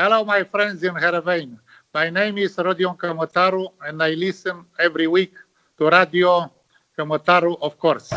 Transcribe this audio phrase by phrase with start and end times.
[0.00, 1.58] Hello, my friends in Heerenveen.
[1.92, 5.34] My name is Rodion Kamotaru, and I listen every week
[5.76, 6.50] to Radio
[6.96, 8.08] Kamotaru, of course.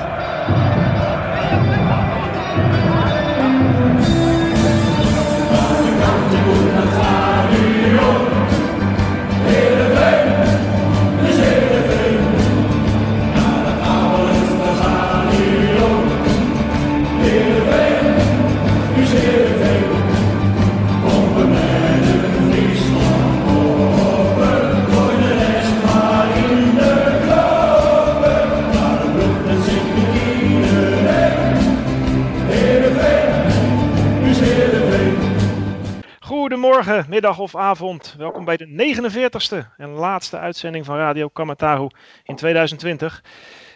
[36.83, 38.15] Middag of avond.
[38.17, 41.87] Welkom bij de 49ste en laatste uitzending van Radio Kamataru
[42.23, 43.23] in 2020.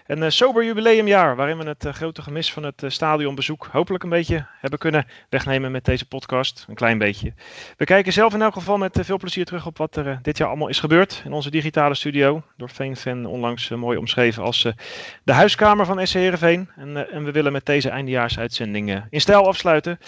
[0.06, 4.04] Een uh, sober jubileumjaar waarin we het uh, grote gemis van het uh, stadionbezoek hopelijk
[4.04, 6.66] een beetje hebben kunnen wegnemen met deze podcast.
[6.68, 7.34] Een klein beetje.
[7.78, 10.48] We kijken zelf in elk geval met veel plezier terug op wat er dit jaar
[10.48, 12.44] allemaal is gebeurd in onze digitale studio.
[12.58, 14.62] Door Veenfan onlangs mooi omschreven als
[15.24, 16.70] de huiskamer van SC Heerenveen.
[16.76, 20.00] En, en, we willen met deze eindejaarsuitzending in stijl afsluiten.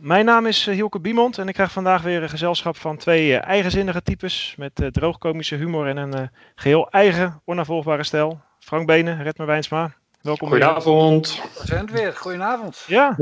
[0.00, 4.02] Mijn naam is Hielke Biemond en ik krijg vandaag weer een gezelschap van twee eigenzinnige
[4.02, 8.40] types met droogkomische humor en een geheel eigen, onafvolgbare stijl.
[8.58, 9.94] Frank Benen, Redmer Wijnsma.
[10.20, 10.48] Welkom.
[10.48, 11.42] Goedenavond.
[11.58, 12.12] We zijn het weer.
[12.12, 12.84] Goedenavond.
[12.86, 13.14] Ja.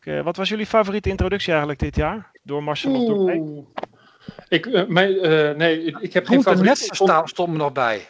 [0.00, 0.22] ja.
[0.22, 2.30] Wat was jullie favoriete introductie eigenlijk dit jaar?
[2.42, 3.64] Door Marcel of door mij?
[4.48, 6.90] Ik, uh, mijn, uh, nee, ik heb geen favoriet.
[7.00, 8.06] Net stond me nog bij.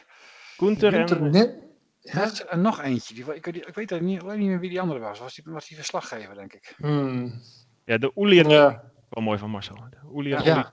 [0.56, 1.30] Gunther en...
[1.30, 1.54] Net,
[2.02, 3.14] net, en nog eentje.
[3.14, 5.18] Die, ik, ik, weet niet, ik weet niet meer wie die andere was.
[5.18, 6.74] Was die, was die verslaggever, denk ik.
[6.76, 7.40] Hmm.
[7.84, 8.48] Ja, de Oelia.
[8.48, 8.82] Ja.
[9.08, 9.76] Wel mooi van Marcel.
[9.90, 10.38] De Oelia.
[10.42, 10.44] Ja.
[10.44, 10.72] ja.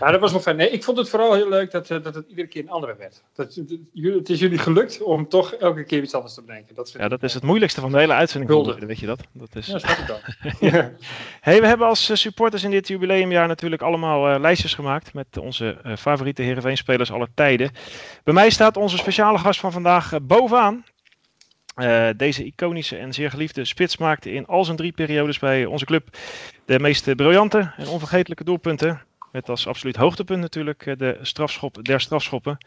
[0.00, 0.56] Ja, dat was wel fijn.
[0.56, 3.22] Nee, ik vond het vooral heel leuk dat, dat het iedere keer een andere werd.
[3.34, 3.60] Dat,
[3.92, 6.74] het is jullie gelukt om toch elke keer iets anders te bedenken.
[6.74, 8.50] Dat ja, dat is het moeilijkste van de hele uitzending.
[8.50, 8.86] Gulden.
[8.86, 9.20] Weet je dat?
[9.32, 9.66] dat is...
[9.66, 10.18] Ja, snap ik dan.
[10.70, 10.90] ja.
[11.40, 15.78] hey, we hebben als supporters in dit jubileumjaar natuurlijk allemaal uh, lijstjes gemaakt met onze
[15.86, 17.70] uh, favoriete Heerenveen-spelers aller tijden.
[18.24, 20.84] Bij mij staat onze speciale gast van vandaag uh, bovenaan.
[21.76, 25.84] Uh, deze iconische en zeer geliefde spits maakte in al zijn drie periodes bij onze
[25.84, 26.08] club
[26.64, 29.02] de meest briljante en onvergetelijke doelpunten.
[29.32, 32.58] Met als absoluut hoogtepunt natuurlijk de strafschop der strafschoppen.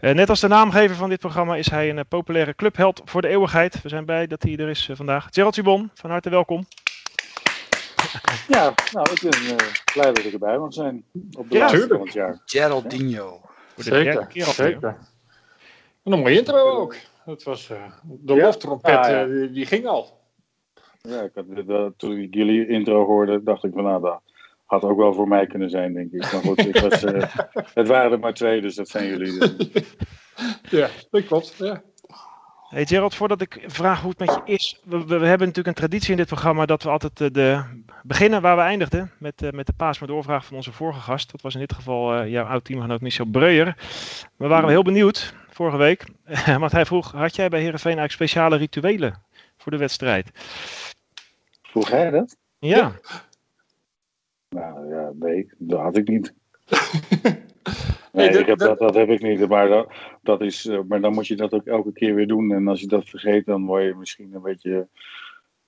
[0.00, 3.28] Uh, net als de naamgever van dit programma is hij een populaire clubheld voor de
[3.28, 3.82] eeuwigheid.
[3.82, 5.26] We zijn blij dat hij er is vandaag.
[5.30, 6.66] Gerald Jubon, van harte welkom.
[8.48, 9.56] Ja, nou, ik ben
[9.92, 11.04] blij dat ik erbij mag zijn.
[11.32, 12.40] Op de ja, laatste van het jaar.
[12.44, 13.40] Geraldinho.
[13.76, 13.82] Ja.
[13.82, 14.96] Zeker, keer zeker.
[16.04, 16.96] En een mooie intro ook.
[17.28, 17.66] Dat was
[18.02, 18.44] de ja?
[18.44, 19.24] loftrompet, ah, ja.
[19.24, 20.20] die, die, ging al.
[21.00, 21.44] Ja, ik had,
[21.96, 24.20] toen ik jullie intro hoorde, dacht ik van nou, dat
[24.64, 26.32] had ook wel voor mij kunnen zijn, denk ik.
[26.32, 27.22] Maar goed, ik was, uh,
[27.80, 29.38] het waren er maar twee, dus dat zijn jullie.
[30.78, 31.54] ja, dat klopt.
[31.58, 31.82] Ja.
[32.68, 34.80] Hey Gerald, voordat ik vraag hoe het met je is.
[34.84, 37.62] We, we, we hebben natuurlijk een traditie in dit programma dat we altijd uh, de
[38.02, 39.10] beginnen waar we eindigden.
[39.18, 41.32] Met, uh, met de paas met doorvraag van onze vorige gast.
[41.32, 43.76] Dat was in dit geval jouw oud-teamgenoot Michel Breuer.
[44.36, 46.04] We waren heel benieuwd vorige week.
[46.62, 49.22] want hij vroeg, had jij bij Heerenveen eigenlijk speciale rituelen
[49.56, 50.30] voor de wedstrijd?
[51.62, 52.36] Vroeg hij dat?
[52.58, 52.76] Ja.
[52.76, 52.92] ja.
[54.48, 56.34] Nou ja, nee, dat had ik niet.
[58.12, 59.48] nee, ik heb dat, dat heb ik niet.
[59.48, 59.88] Maar, dat,
[60.22, 62.52] dat is, maar dan moet je dat ook elke keer weer doen.
[62.52, 64.88] En als je dat vergeet, dan word je misschien een beetje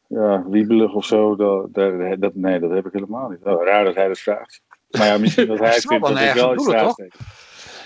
[0.07, 1.37] ja, wiebelig of zo.
[1.37, 3.43] Dat, dat, nee, dat heb ik helemaal niet.
[3.43, 4.63] Oh, raar dat hij dat vraagt.
[4.91, 6.95] Maar ja, misschien dat hij vindt dat ik wel iets vraag.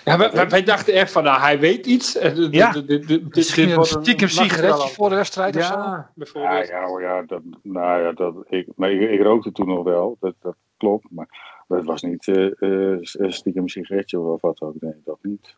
[0.05, 2.13] Ja, wij, wij, dachten echt van, nou, hij weet iets.
[2.13, 2.73] De, ja.
[2.73, 6.05] De, de, de, Misschien een stiekem sigaretje voor de wedstrijd ja, of zo?
[6.15, 6.69] Bijvoorbeeld.
[6.69, 10.17] Ja, ja, ja, dat, nou ja, dat, ik, maar ik, ik rookte toen nog wel,
[10.21, 11.07] dat, dat klopt.
[11.11, 11.29] Maar
[11.69, 12.99] het was niet uh, uh,
[13.29, 15.57] stiekem een sigaretje of wat ook, nee, dat niet.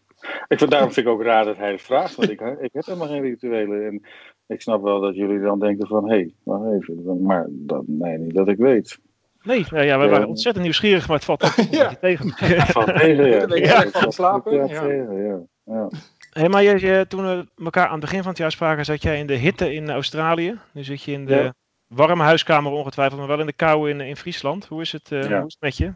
[0.49, 2.85] Ik vind, daarom vind ik ook raar dat hij het vraagt, want ik, ik heb
[2.85, 3.87] helemaal geen rituelen.
[3.87, 4.03] En
[4.47, 7.23] ik snap wel dat jullie dan denken van, hé, hey, wacht even.
[7.23, 8.99] Maar dat, nee, niet dat ik weet.
[9.47, 11.95] Nee, nou ja, we waren ontzettend nieuwsgierig, maar het valt toch ja.
[12.01, 12.31] tegen.
[12.73, 13.47] Valt tegen, ja.
[13.67, 13.87] ja.
[13.93, 14.11] ja.
[14.11, 14.67] slapen.
[14.67, 14.85] Ja.
[14.85, 15.41] ja.
[15.65, 15.89] ja.
[16.31, 19.03] Hey, maar je, je, toen we elkaar aan het begin van het jaar spraken, zat
[19.03, 20.59] jij in de hitte in Australië.
[20.73, 21.55] Nu zit je in de ja.
[21.87, 24.67] warme huiskamer ongetwijfeld, maar wel in de kou in, in Friesland.
[24.67, 25.93] Hoe is, het, uh, hoe is het met je?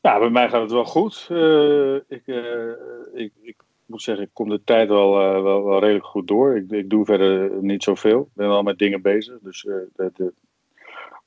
[0.00, 1.28] Ja, bij mij gaat het wel goed.
[1.30, 2.72] Uh, ik, uh,
[3.14, 6.56] ik, ik, moet zeggen, ik kom de tijd wel, wel, wel, redelijk goed door.
[6.56, 8.20] Ik, ik doe verder niet zoveel.
[8.20, 9.38] Ik ben wel met dingen bezig.
[9.40, 10.32] Dus de, de,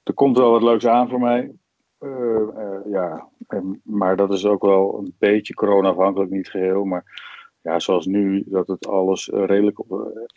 [0.04, 1.52] er komt wel wat leuks aan voor mij.
[2.00, 2.10] Uh,
[2.58, 6.84] uh, ja, en, maar dat is ook wel een beetje corona-afhankelijk, niet geheel.
[6.84, 9.80] Maar ja, zoals nu, dat het alles redelijk,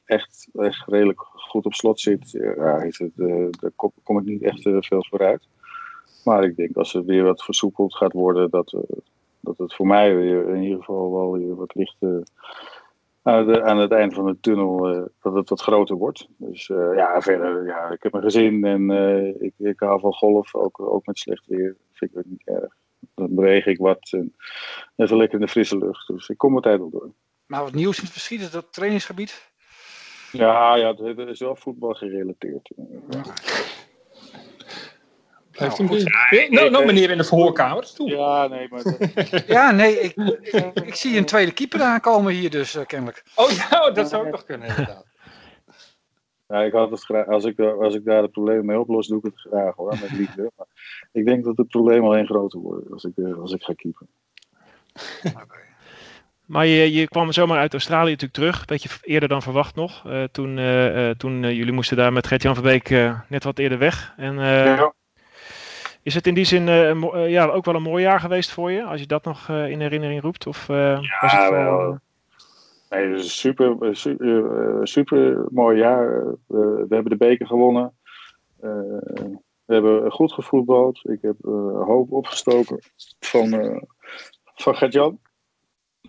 [0.05, 3.13] echt, echt redelijk goed op slot zit, ja, het,
[3.61, 3.71] daar
[4.03, 5.49] kom, ik niet echt veel vooruit.
[6.25, 8.77] Maar ik denk als het weer wat versoepeld gaat worden, dat,
[9.41, 11.97] dat het voor mij weer in ieder geval wel weer wat licht
[13.27, 16.29] aan, de, aan het eind van de tunnel eh, dat het wat groter wordt.
[16.37, 20.13] Dus eh, ja, verder, ja, ik heb een gezin en eh, ik, ik hou van
[20.13, 21.77] golf, ook, ook met slecht weer.
[21.93, 22.77] Vind ik het niet erg.
[23.15, 24.35] Dan beweeg ik wat en
[24.97, 26.07] even lekker in de frisse lucht.
[26.07, 27.13] Dus ik kom er tijd wel door.
[27.47, 29.51] Maar wat nieuws in het verschiet is dat trainingsgebied.
[30.33, 32.71] Ja, ja, het is wel voetbal gerelateerd.
[35.57, 36.29] Blijft Nou, hem goed.
[36.31, 37.95] weer- nou, nou, meneer in de verhoorkamer.
[37.95, 38.11] Toe.
[38.11, 40.15] Ja, nee, maar dat- Ja, nee, ik,
[40.85, 43.25] ik zie een tweede keeper aankomen hier dus eh, kennelijk.
[43.35, 45.05] Oh ja, dat zou ook nog kunnen inderdaad.
[46.49, 49.07] Ja, ik had het graag, als, ik, daar- als ik daar het probleem mee oplos,
[49.07, 50.51] doe ik het graag hoor, met liefde.
[50.57, 50.67] Maar
[51.13, 54.07] ik denk dat het probleem alleen groter wordt als ik, eh, als ik ga keepen.
[56.45, 60.03] Maar je, je kwam zomaar uit Australië natuurlijk terug, een beetje eerder dan verwacht nog.
[60.07, 63.59] Eh, toen eh, eh, toen eh, jullie moesten daar met Gert-Jan Verbeek eh, net wat
[63.59, 64.15] eerder weg.
[64.17, 64.93] En eh, Ja.
[66.07, 68.71] Is het in die zin eh, eh, ja, ook wel een mooi jaar geweest voor
[68.71, 70.47] je, als je dat nog eh, in herinnering roept?
[70.47, 71.99] Of eh, was het wel.
[72.91, 76.25] Nee, het is een super, su- eh, super mooi jaar.
[76.47, 77.93] We hebben de beker gewonnen.
[79.65, 81.01] We hebben goed gevoetbald.
[81.09, 81.37] Ik heb
[81.87, 82.79] hoop opgestoken
[83.19, 83.51] van,
[84.55, 85.19] van Gert-Jan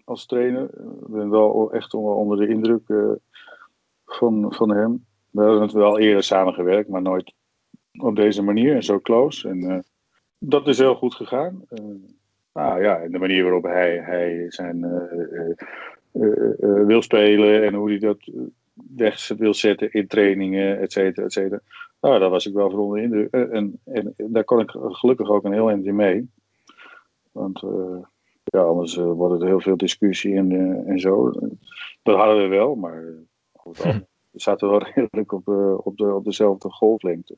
[0.06, 0.64] als trainer.
[0.64, 3.18] Ik ben wel echt onder de indruk
[4.06, 5.06] van, van hem.
[5.30, 7.34] We hebben het wel eerder samengewerkt, maar nooit
[7.98, 9.50] op deze manier en zo close.
[9.50, 9.80] En eh,
[10.40, 11.62] dat is heel goed gegaan.
[11.70, 11.84] Eh,
[12.54, 14.84] nou ja, en de manier waarop hij, hij zijn
[16.12, 18.32] eh, wil spelen en hoe hij dat
[18.96, 21.62] weg wil zetten in trainingen, et cetera, et cetera.
[22.02, 23.32] Nou, daar was ik wel van onder de indruk.
[23.32, 26.30] En, en, daar kon ik gelukkig ook een heel eind in mee.
[27.32, 27.64] Want
[28.44, 31.32] ja, anders wordt het heel veel discussie en, en zo.
[32.04, 33.04] Dat hadden we wel, maar
[33.54, 33.78] goed,
[34.32, 35.48] we zaten wel redelijk op,
[35.84, 37.38] op, de, op dezelfde golflengte.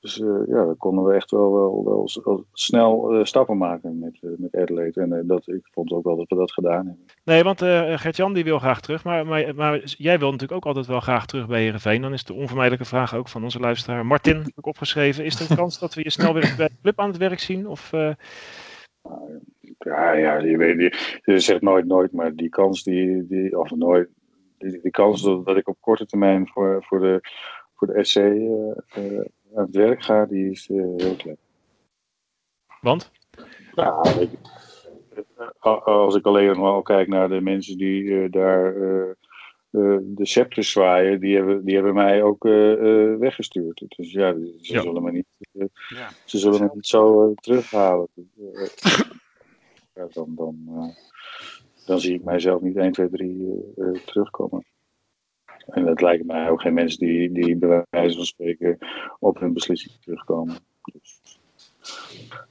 [0.00, 4.18] Dus eh, ja, dan konden we echt wel, wel, wel, snel eh, stappen maken met,
[4.20, 5.00] eh, met Adelaide.
[5.00, 7.04] En dat, ik vond ook wel dat we dat gedaan hebben.
[7.24, 10.66] Nee, want eh Gert-Jan die wil graag terug, maar, maar, maar jij wil natuurlijk ook
[10.66, 12.02] altijd wel graag terug bij Heerenveen.
[12.02, 15.24] Dan is de onvermijdelijke vraag ook van onze luisteraar Martin, heb ik opgeschreven.
[15.24, 17.40] Is er een kans dat we je snel weer bij de club aan het werk
[17.40, 17.68] zien?
[17.68, 17.90] Of,
[19.78, 23.70] Ja, ja, je weet, je, je zegt nooit nooit, maar die kans die, die of
[23.70, 24.08] nooit,
[24.58, 27.20] die, die kans dat, dat ik op korte termijn voor, voor, de,
[27.74, 28.16] voor de SC
[29.54, 31.36] aan het werk ga, die is eh, heel klein.
[32.80, 33.10] want?
[33.74, 34.38] Ja, weet je,
[35.60, 38.74] eh, als ik alleen nog maar kijk naar de mensen die eh, daar
[39.70, 43.84] de scepters zwaaien, die hebben, die hebben mij ook eh, eh, weggestuurd.
[43.96, 44.80] Dus ja, ze Ja.
[44.80, 45.26] zullen me niet,
[45.88, 46.10] Ja.
[46.24, 48.08] ze zullen me niet zo terughalen.
[49.94, 50.56] Ja, dan, dan,
[51.86, 54.64] dan zie ik mijzelf niet 1, 2, 3 eh, eh, terugkomen.
[55.70, 58.78] En dat lijken mij ook geen mensen die, die bij wijze van spreken
[59.18, 60.56] op hun beslissing terugkomen.
[60.92, 61.20] Dus,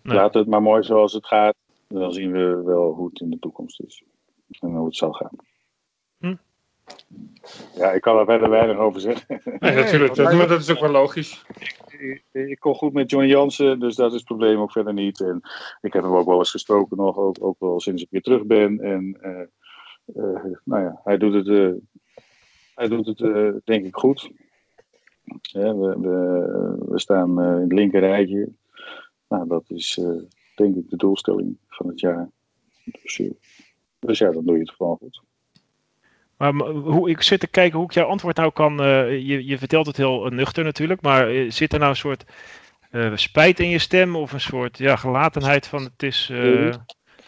[0.01, 0.15] Nee.
[0.15, 1.55] Laat het maar mooi zoals het gaat.
[1.87, 4.03] Dan zien we wel hoe het in de toekomst is.
[4.59, 5.35] En hoe het zal gaan.
[6.17, 6.35] Hm.
[7.75, 9.41] Ja, ik kan er verder weinig over zeggen.
[9.59, 10.15] Nee, natuurlijk.
[10.15, 11.45] Dat, maar dat is ook wel logisch.
[11.87, 15.21] ik, ik kon goed met Johnny Jansen, dus dat is het probleem ook verder niet.
[15.21, 15.41] En
[15.81, 18.45] ik heb hem ook wel eens gesproken nog, ook, ook wel sinds ik weer terug
[18.45, 18.79] ben.
[18.79, 19.41] En eh,
[20.15, 21.71] eh, nou ja, hij doet het, eh,
[22.79, 24.29] hij doet het eh, denk ik goed.
[25.41, 28.49] Ja, we, we, we staan eh, in het linker rijtje.
[29.27, 30.21] Nou, dat is eh,
[30.55, 32.29] denk ik de doelstelling van het jaar.
[32.83, 33.21] Dus,
[33.99, 35.21] dus ja, dan doe je het gewoon goed.
[36.37, 38.77] Maar hoe, ik zit te kijken hoe ik jouw antwoord nou kan.
[39.25, 42.25] je, je vertelt het heel nuchter natuurlijk, maar zit er nou een soort
[43.13, 46.31] spijt in je stem of een soort ja, gelatenheid van het is.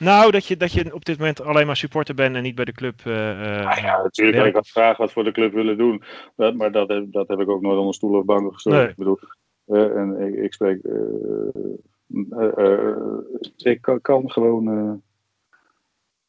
[0.04, 2.66] Nou, dat je, dat je op dit moment alleen maar supporter bent en niet bij
[2.66, 3.00] de club.
[3.06, 6.04] eh, eh, Ah ja, natuurlijk had ik wat graag wat voor de club willen doen.
[6.36, 8.80] Dat, maar dat heb, dat heb ik ook nooit onder stoelen of banken gestoken.
[8.80, 8.90] Nee.
[8.90, 9.20] Ik bedoel,
[9.66, 10.84] eh, en ik, ik spreek.
[10.84, 10.94] eh,
[12.32, 13.18] eh, eh,
[13.58, 14.68] ik kan, kan gewoon.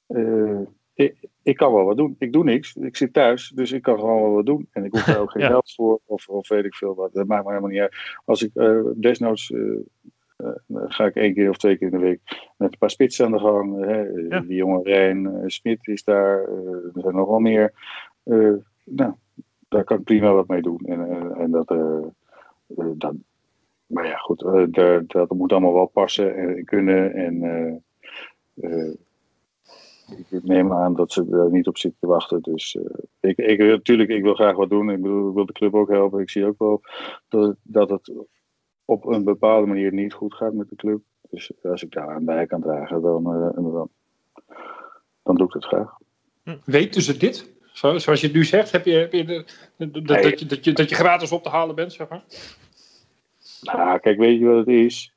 [0.07, 0.21] eh,
[0.53, 0.61] eh,
[0.95, 2.17] ik, ik kan wel wat doen.
[2.19, 2.75] Ik doe niks.
[2.77, 4.69] Ik zit thuis, dus ik kan gewoon wel wat doen.
[4.73, 5.49] En ik hoef daar ook geen Ja.
[5.49, 7.13] geld voor, of, of weet ik veel wat.
[7.13, 7.97] Dat maakt me helemaal niet uit.
[8.25, 9.53] Als ik eh, desnoods.
[10.43, 12.21] Eh, eh, ga ik één keer of twee keer in de week
[12.57, 13.85] met een paar spitsen aan de gang.
[13.85, 14.01] Hè.
[14.03, 14.41] Ja.
[14.41, 16.39] Die jonge Rijn eh, Smit is daar.
[16.43, 17.73] er zijn nog wel meer.
[18.85, 19.13] Nou,
[19.69, 20.81] daar kan ik prima wat mee doen.
[20.85, 21.69] En, en, dat,
[22.99, 23.15] dat.
[23.87, 24.45] Maar ja, goed.
[24.75, 27.13] daar- dat moet allemaal wel passen en kunnen.
[27.15, 27.85] En
[30.31, 32.43] ik neem aan dat ze er niet op zitten te wachten.
[32.43, 32.79] Dus
[33.21, 34.91] ik, ik, wil- natuurlijk, ik wil graag wat doen.
[34.91, 36.21] Ik bedoel, ik wil de club ook helpen.
[36.21, 36.81] Ik zie ook wel
[37.29, 38.13] dat, dat het
[38.85, 41.01] op een bepaalde manier niet goed gaat met de club.
[41.31, 43.89] Dus als ik daar aan bij kan dragen, dan, eh, dan,
[45.23, 45.97] dan doe ik het graag.
[46.65, 47.51] Weten ze dit?
[47.73, 49.45] Zo, zoals je het nu zegt, heb je, heb je de,
[49.77, 50.23] de- de- Nee.
[50.23, 52.25] dat, je, dat, je, dat je gratis op te halen bent, zeg maar?
[53.63, 55.13] Nou, kijk, weet je wat het is?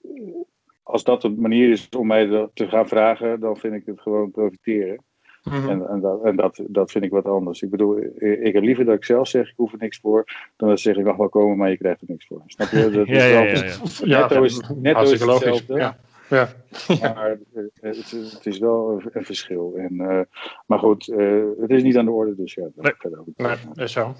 [0.83, 4.01] Als dat de manier is om mij dat te gaan vragen, dan vind ik het
[4.01, 5.03] gewoon profiteren.
[5.45, 5.69] Mhm.
[5.69, 7.61] En, en, dat, en dat, dat vind ik wat anders.
[7.61, 10.23] Ik bedoel, ik, ik heb liever dat ik zelf zeg, ik hoef er niks voor,
[10.55, 12.41] dan dat ik zeg, ik mag wel komen, maar je krijgt er niks voor.
[12.45, 12.89] Snap je?
[12.91, 13.63] Dat is Ja, ja, wel- ja,
[14.03, 14.19] ja.
[14.19, 15.73] Netto is, netto hetzelfde.
[15.75, 15.97] Ja.
[16.29, 16.49] Ja.
[17.13, 19.73] Maar eh, het, het is wel een, verschil.
[19.77, 20.19] En, eh,
[20.65, 22.67] maar goed, eh, het is niet aan de orde, dus ja.
[22.75, 23.87] dat Nee.
[23.87, 24.15] zo.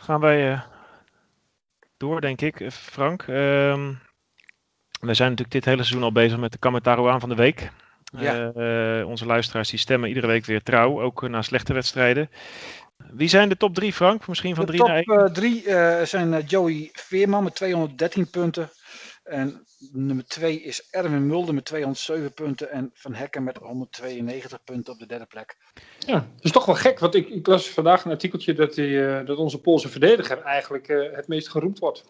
[0.00, 0.60] Gaan wij eh,
[1.96, 3.22] door, denk ik, Frank.
[3.22, 3.92] Ehm,
[5.00, 7.70] we zijn natuurlijk dit hele seizoen al bezig met de Kamataro aan van de week.
[8.18, 8.52] Ja.
[9.00, 12.30] Eh, onze luisteraars die stemmen iedere week weer trouw, ook eh, na slechte wedstrijden.
[12.96, 14.26] Wie zijn de top drie, Frank?
[14.26, 15.24] Misschien van De drie top naar één?
[15.26, 18.70] eh, drie eh, zijn Joey Veerman met 213 punten.
[19.24, 22.70] En nummer twee is Erwin Mulder met 207 punten.
[22.70, 25.56] En Van Hekken met 192 punten op de derde plek.
[25.98, 29.06] Ja, dat is toch wel gek, want ik, ik las vandaag een artikeltje dat, die,
[29.06, 32.04] eh, dat onze Poolse verdediger eigenlijk het meest geroemd wordt.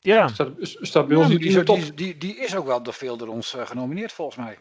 [0.00, 1.76] Ja, Staat, staat bij ons de die, top.
[1.76, 4.58] die, die, die is ook wel door veel door ons eh, genomineerd volgens mij.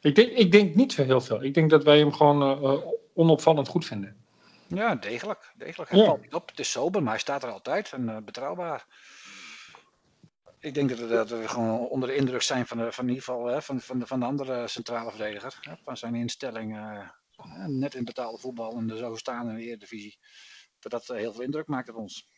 [0.00, 1.42] Ik denk, ik denk niet zo heel veel.
[1.42, 4.24] Ik denk dat wij hem gewoon eh, eh, onopvallend goed vinden.
[4.66, 5.52] Ja, degelijk.
[5.56, 5.90] degelijk.
[5.90, 6.04] Hij Ja.
[6.04, 6.48] valt niet op.
[6.48, 8.86] Het is sober, maar hij staat er altijd en eh, betrouwbaar.
[10.60, 13.10] Ik denk dat we, dat we gewoon onder de indruk zijn van, de, van in
[13.10, 15.58] ieder geval hè, van, van, de, van de andere centrale verdediger.
[15.60, 17.08] Hè, van zijn instelling eh,
[17.66, 20.18] net in betaalde voetbal en zo staan in de Eredivisie.
[20.78, 22.28] Dat dat heel veel indruk maakt op ons.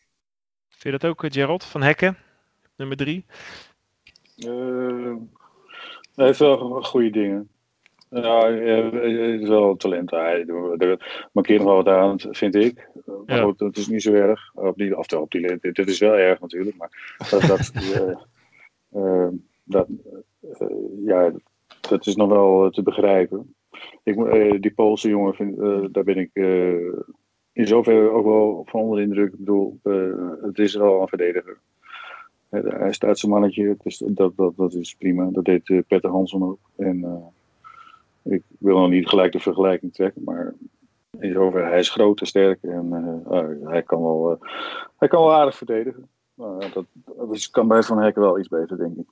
[0.68, 1.64] vind je dat ook, Gerald?
[1.64, 2.18] Van Hekken,
[2.76, 3.26] nummer drie.
[4.36, 5.14] Eh,
[6.18, 7.48] hij heeft wel goede dingen.
[8.10, 10.10] Ja, hij is wel een talent.
[10.10, 10.46] Hij
[10.78, 12.88] er markeert nog wel wat aan, vind ik.
[13.26, 13.42] Maar Ja.
[13.42, 14.50] goed, dat is niet zo erg.
[14.54, 16.76] Op die, of op die, dit, dit is wel erg natuurlijk.
[16.76, 18.10] Maar dat, dat, eh,
[18.90, 19.28] eh,
[19.64, 19.88] dat,
[20.40, 20.68] eh,
[21.04, 21.32] ja,
[21.80, 23.54] dat is nog wel te begrijpen.
[24.02, 24.16] Ik,
[24.62, 25.56] die Poolse jongen, vind,
[25.94, 26.30] daar ben ik
[27.52, 29.32] in zoverre ook wel van onder de indruk.
[29.32, 29.80] Ik bedoel,
[30.42, 31.58] het is wel een verdediger.
[32.50, 35.28] Hij staat zijn mannetje, dus dat, dat, dat is prima.
[35.30, 36.58] Dat deed eh, Petter Hansson ook.
[36.76, 40.54] En eh, ik wil nog niet gelijk de vergelijking trekken, maar
[41.20, 44.48] in zoverre, hij is groot en sterk en eh, ah, hij, kan wel, eh,
[44.98, 46.08] hij kan wel aardig verdedigen.
[46.34, 49.06] Dat, dat is, kan bij Van Hekken wel iets beter, denk ik.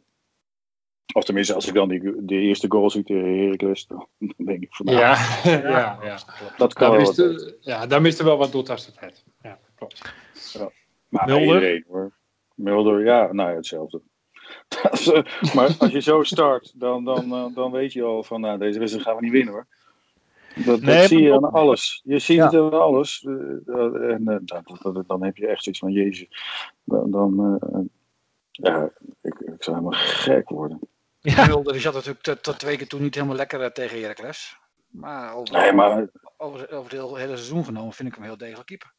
[1.14, 4.06] Of tenminste, als ik dan die, die eerste goal zie tegen Heracles, dan
[4.46, 6.18] denk ik van nou, Ja, ja, ja.
[6.56, 9.24] dat kan Daar wel miste, ja, daar miste wel wat doortastendheid.
[9.42, 10.14] Ja, klopt.
[11.08, 11.44] Maar Mulder?
[11.46, 12.12] iedereen hoor.
[12.56, 14.00] Mulder, ja, nou ja, hetzelfde.
[14.92, 15.12] Is,
[15.54, 18.78] maar als je zo start, dan, dan, eh, dan weet je al van, nou, deze
[18.78, 19.66] wedstrijd gaan we niet winnen hoor.
[20.64, 22.00] Dat, zie je aan alles.
[22.04, 22.44] Je ziet Ja.
[22.44, 23.24] het aan alles.
[23.24, 23.32] eh,
[23.66, 26.28] eh, en dan, dan, dan heb je echt zoiets van, jezus.
[26.84, 27.80] Dan, dan eh,
[28.50, 28.90] ja,
[29.22, 30.78] ik, ik zou helemaal gek worden.
[31.20, 31.46] Ja.
[31.46, 34.58] Mulder die zat natuurlijk tot, tot twee keer toe niet helemaal lekker tegen Heracles.
[34.86, 38.66] Maar over, Nee, maar, over, over het hele, seizoen genomen vind ik hem heel degelijk
[38.66, 38.92] keeper.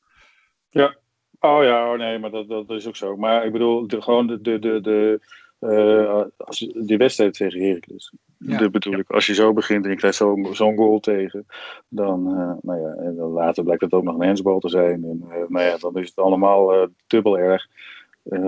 [1.39, 3.17] Oh ja, oh nee, maar dat, dat is ook zo.
[3.17, 5.19] Maar ik bedoel, de, gewoon de, de, de, de
[5.59, 8.13] eh, als, die wedstrijd tegen Heracles.
[8.37, 8.57] Ja.
[8.57, 9.09] Dat bedoel ik.
[9.09, 11.45] Als je zo begint en je krijgt zo'n zo'n goal tegen,
[11.87, 15.03] dan, eh, nou ja, en dan later blijkt het ook nog een handsbal te zijn.
[15.03, 17.67] En, eh, nou ja, dan is het allemaal dubbel erg.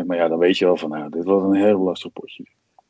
[0.05, 2.46] Maar ja, dan weet je wel van, nou, dit was een heel lastig potje.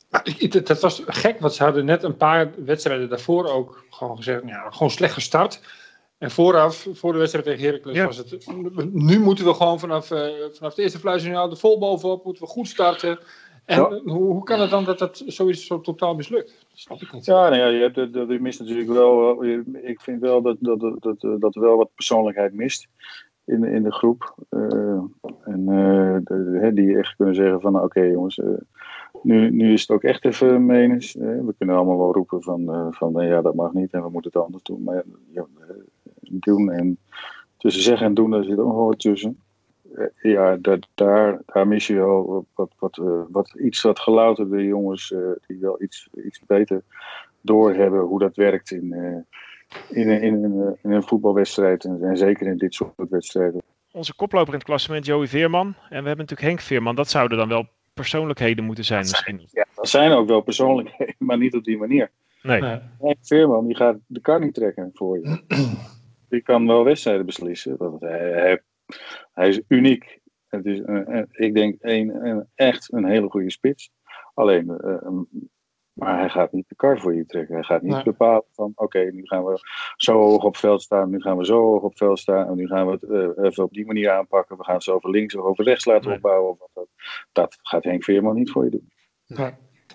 [0.10, 4.41] Maar dat, was gek, want ze hadden net een paar wedstrijden daarvoor ook gewoon gezegd,
[4.46, 5.62] ja, gewoon slecht gestart.
[6.20, 8.06] En vooraf, voor de wedstrijd tegen Heracles, Ja.
[8.06, 8.48] was het,
[8.94, 12.50] nu moeten we gewoon vanaf, eh, vanaf de eerste fluitsignaal de vol bovenop, moeten we
[12.50, 13.20] goed starten.
[13.66, 13.90] En Ja.
[14.04, 16.48] hoe, hoe kan het dan dat dat zoiets zo totaal mislukt?
[16.70, 17.26] Dat snap ik niet.
[17.26, 19.42] Ja, nou ja, je, hebt, de- de- je mist natuurlijk wel.
[19.44, 22.54] eh, je- Ik vind wel dat, dat, dat, dat, eh, dat er wel wat persoonlijkheid
[22.54, 22.88] mist
[23.46, 24.36] in, in de groep.
[24.50, 24.60] Eh,
[25.44, 28.42] en eh, de- de- hè, die echt kunnen zeggen van, nou, oké jongens,
[29.22, 31.14] nu, nu is het ook echt even menens.
[31.14, 34.32] We kunnen allemaal wel roepen van, eh, van ja, dat mag niet en we moeten
[34.34, 34.84] het anders doen.
[34.84, 35.46] Maar ja,
[36.31, 36.98] doen en
[37.57, 39.39] tussen zeggen en doen, daar zit ook wel wat tussen.
[39.95, 44.63] Eh, ja, dat, daar, daar mis je wel wat, wat, eh, wat iets wat gelouterde
[44.65, 46.83] jongens eh, die wel iets, iets beter
[47.41, 49.17] doorhebben hoe dat werkt in, eh,
[50.01, 53.62] in, een- in, een, in een voetbalwedstrijd en, en zeker in dit soort wedstrijden.
[53.91, 55.65] Onze koploper in het klassement, Joey Veerman.
[55.67, 56.95] En we hebben natuurlijk Henk Veerman.
[56.95, 59.48] Dat zouden dan wel persoonlijkheden moeten zijn misschien.
[59.51, 62.12] Ja, dat zijn ook wel persoonlijkheden, maar niet op die manier.
[62.41, 62.62] Nee.
[62.62, 62.79] Nee.
[63.00, 65.41] Henk Veerman die gaat de kar niet trekken voor je.
[66.29, 67.77] Die kan wel wedstrijden beslissen.
[68.00, 68.62] Hij, hij,
[69.33, 70.19] hij is uniek.
[70.48, 70.81] Het is,
[71.31, 73.91] ik denk een, een, echt een hele goede spits.
[74.33, 75.27] Alleen, eh, um,
[75.93, 77.53] maar hij gaat niet de kar voor je trekken.
[77.55, 78.03] Hij gaat niet Nee.
[78.03, 79.59] bepalen van oké, nu gaan we
[79.98, 81.09] zo hoog op veld staan.
[81.09, 82.48] Nu gaan we zo hoog op veld staan.
[82.48, 83.03] En nu gaan we het
[83.38, 84.57] eh, even op die manier aanpakken.
[84.57, 86.15] We gaan het zo over links of over rechts laten Nee.
[86.15, 86.51] opbouwen.
[86.51, 86.88] Of wat dan.
[87.31, 88.91] Dat gaat Henk Veerman niet voor je doen.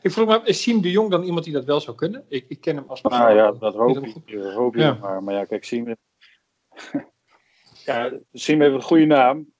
[0.02, 2.24] Ik vroeg me af, is Siem de Jong dan iemand die dat wel zou kunnen?
[2.28, 4.16] Ik, ik ken hem als Nou ja, dat hoop ik.
[4.30, 4.88] eh, hoop Ja.
[4.88, 5.22] nog maar.
[5.22, 5.96] Maar ja, kijk, Siem...
[7.84, 9.52] ja, Siem heeft een goede naam.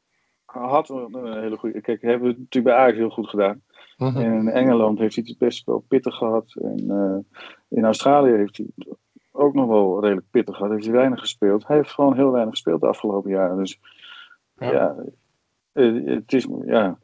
[0.45, 1.81] Had een, een hele goede...
[1.81, 3.63] Kijk, hebben we het natuurlijk bij Ajax heel goed gedaan.
[3.97, 6.55] En in Engeland heeft hij het best wel pittig gehad.
[6.63, 7.39] En eh,
[7.79, 8.89] in Australië heeft hij het
[9.31, 10.73] ook nog wel redelijk pittig gehad.
[10.73, 11.67] Heeft hij weinig gespeeld.
[11.67, 13.57] Hij heeft gewoon heel weinig gespeeld de afgelopen jaren.
[13.57, 13.81] Dus
[14.59, 14.73] Ja.
[14.73, 14.97] ja,
[15.73, 16.99] eh, het is, ja,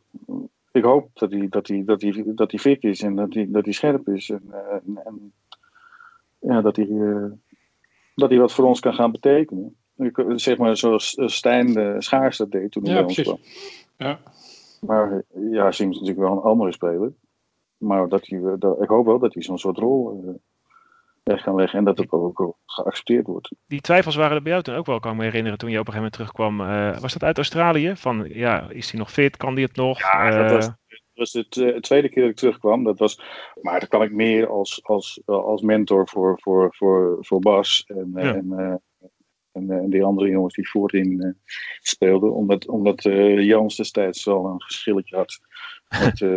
[0.73, 3.47] ik hoop dat hij, dat hij, dat hij, dat hij fit is en dat hij,
[3.51, 4.31] dat hij scherp is.
[4.31, 5.33] En, eh, en, en
[6.39, 6.89] ja, dat hij,
[8.15, 9.77] dat hij wat voor ons kan gaan betekenen.
[10.35, 13.39] Zeg maar zoals eh, Stijn de Schaars dat deed toen hij Ja, bij ons kwam.
[13.97, 14.19] Ja.
[14.81, 17.13] Maar ja, Sims is natuurlijk wel een andere speler.
[17.77, 20.35] Maar dat hij, eh, dat, ik hoop wel dat hij zo'n soort rol eh,
[21.23, 23.55] weg kan leggen en dat het ook geaccepteerd wordt.
[23.67, 25.79] Die twijfels waren er bij jou toen ook wel, kan ik me herinneren, toen je
[25.79, 27.01] op een gegeven moment terugkwam.
[27.03, 27.97] Was dat uit Australië?
[27.97, 29.37] Van, ja, is hij nog fit?
[29.37, 29.99] Kan die het nog?
[29.99, 30.77] Ja, dat was, dat
[31.15, 32.85] was de twe- tweede keer dat ik terugkwam.
[32.85, 33.23] Dat was,
[33.63, 38.11] maar daar kwam ik meer als, als, als mentor voor, voor, voor, voor Bas en,
[38.15, 38.35] Ja.
[38.35, 38.83] en,
[39.53, 41.31] en, eh, en die andere jongens die voorin eh,
[41.81, 42.33] speelden.
[42.35, 45.41] Omdat, omdat eh, Jans destijds wel een geschilletje had.
[46.01, 46.19] Met.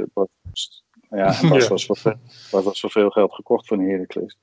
[1.10, 1.70] Ja, en Bas Ja.
[1.70, 2.17] was, voor,
[2.51, 4.38] Bas was voor veel geld gekocht van Heracles.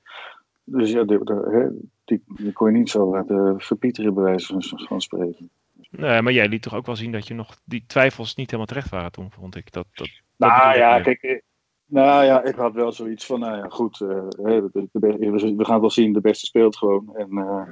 [0.63, 1.67] Dus ja, die, die, hè,
[2.05, 5.49] die, die kon je niet zo laten verpieteren bij wijze van, van spreken.
[5.89, 8.65] nee, maar jij liet toch ook wel zien dat je nog die twijfels niet helemaal
[8.65, 9.71] terecht waren toen, vond ik.
[9.71, 11.43] Dat, dat, Nou ja, kijk.
[11.91, 14.07] Nou ja, ik had wel zoiets van, nou ja, goed, eh,
[14.71, 17.15] de- de we gaan wel zien, de beste speelt gewoon.
[17.15, 17.63] En, eh,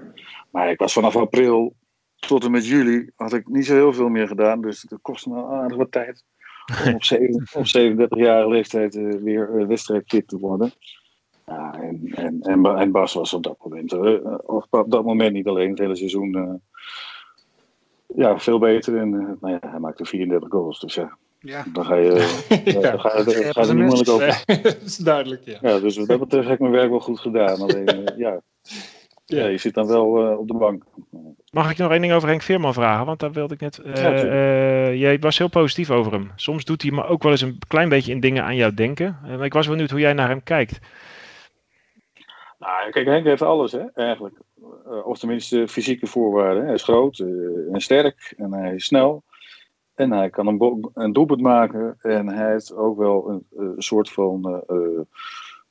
[0.51, 1.75] maar ik was vanaf april
[2.15, 4.61] tot en met juli, had ik niet zo heel veel meer gedaan.
[4.61, 6.23] Dus dat kostte me aardig wat tijd
[6.85, 10.71] om op, zeven- op 37-jarige leeftijd eh, weer uh, wedstrijdfit te worden.
[11.45, 13.93] Ja, en, en, en, en Bas was op dat moment,
[14.45, 16.61] of op dat moment niet alleen, het hele seizoen,
[18.15, 18.97] ja, veel beter.
[18.97, 19.09] En
[19.41, 21.63] nou ja, hij maakte 34 goals, dus ja, Ja.
[21.73, 22.11] dan ga je,
[22.65, 22.79] Ja.
[22.91, 24.43] dan ga je, dan ga je er niet moeilijk over.
[24.63, 25.57] dat is duidelijk, ja.
[25.61, 27.61] Ja, dus wat dat betreft heb ik mijn werk wel goed gedaan.
[27.61, 28.41] Alleen, eh, ja,
[29.25, 30.83] ja, je zit dan wel eh, op de bank.
[31.51, 33.05] Mag ik nog één ding over Henk Veerman vragen?
[33.05, 33.77] Want daar wilde ik net.
[33.77, 36.31] eh, Ja, eh, jij was heel positief over hem.
[36.35, 39.19] Soms doet hij me ook wel eens een klein beetje in dingen aan jou denken.
[39.23, 40.79] Eh, maar ik was benieuwd hoe jij naar hem kijkt.
[42.59, 44.35] Nou, kijk, Henk heeft alles, hè, eigenlijk.
[44.85, 46.65] Eh, of tenminste fysieke voorwaarden.
[46.65, 47.27] Hij is groot eh,
[47.73, 49.23] en sterk en hij is snel.
[49.99, 51.97] En hij kan een, een doelpunt maken.
[52.01, 55.01] En hij heeft ook wel een, eh, een soort van eh, eh,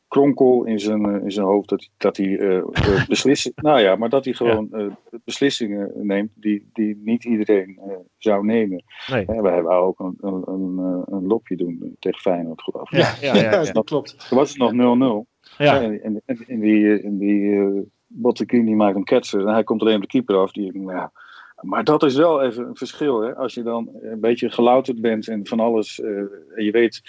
[0.08, 1.68] kronkel in zijn, eh, in zijn hoofd.
[1.68, 4.86] Dat, dat hij eh, eh, beslissen, nou ja, maar dat hij gewoon eh,
[5.24, 7.80] beslissingen neemt die, die niet iedereen
[8.18, 8.84] zou nemen.
[9.10, 9.24] Nee.
[9.26, 12.98] Hè, wij hebben ook een, een, een, een lopje doen tegen Feyenoord, geloof ik.
[12.98, 13.72] Ja, ja, ja, ja.
[13.72, 14.28] dat klopt.
[14.28, 15.28] Toen was het nog 0-0.
[15.58, 15.82] Ja.
[15.82, 19.64] En, en, en, en die, en die uh, Bottekin die maakt een ketser en hij
[19.64, 20.52] komt alleen op de keeper af.
[20.52, 21.12] Die, nou ja.
[21.60, 23.20] Maar dat is wel even een verschil.
[23.20, 23.36] Hè?
[23.36, 26.00] Als je dan een beetje gelouterd bent en van alles.
[26.00, 26.16] eh,
[26.54, 27.00] en je weet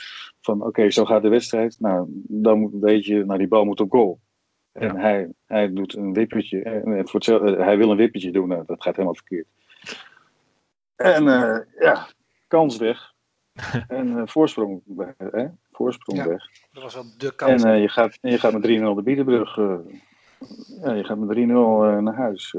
[0.41, 1.75] van oké, zo gaat de wedstrijd.
[1.79, 4.19] Nou, dan moet, weet je, nou die bal moet op goal.
[4.71, 6.61] En hij, hij doet een wippertje.
[6.61, 8.47] En voor hetzelfde, hij wil een wippertje doen.
[8.47, 9.47] Nou, dat gaat helemaal verkeerd.
[10.95, 12.07] En uh, ja,
[12.47, 13.13] kans weg.
[13.87, 15.13] en uh, voorsprong weg.
[15.17, 15.47] Hè?
[15.71, 16.27] Voorsprong Ja.
[16.27, 16.45] weg.
[16.71, 17.63] Dat was wel de kans.
[17.63, 19.57] En uh, je, gaat, en je gaat met 3-0 de Biedenbrug.
[19.57, 19.75] Uh,
[20.81, 22.55] ja, je gaat met 3-0 uh, naar huis.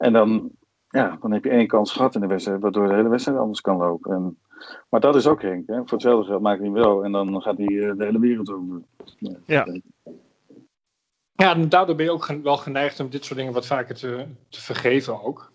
[0.00, 0.50] En dan,
[0.88, 3.60] ja, dan heb je één kans gehad in de wedstrijd, waardoor de hele wedstrijd anders
[3.60, 4.12] kan lopen.
[4.12, 4.38] En,
[4.88, 5.66] maar dat is ook Henk.
[5.66, 5.76] Hè?
[5.76, 7.04] Voor hetzelfde geld maakt hij hem wel.
[7.04, 8.82] En dan gaat hij uh, de hele wereld over.
[9.46, 9.66] Ja.
[11.32, 14.26] Ja, en daardoor ben je ook wel geneigd om dit soort dingen wat vaker te,
[14.48, 15.52] te vergeven ook.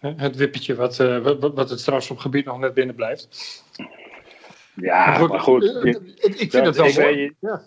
[0.00, 3.64] Het wippetje wat, uh, wat, wat het strafschopgebied nog net binnen blijft.
[4.74, 5.28] Ja, maar goed.
[5.28, 7.20] Maar goed ik, ik vind het wel mooi.
[7.20, 7.34] Je...
[7.38, 7.62] Ja.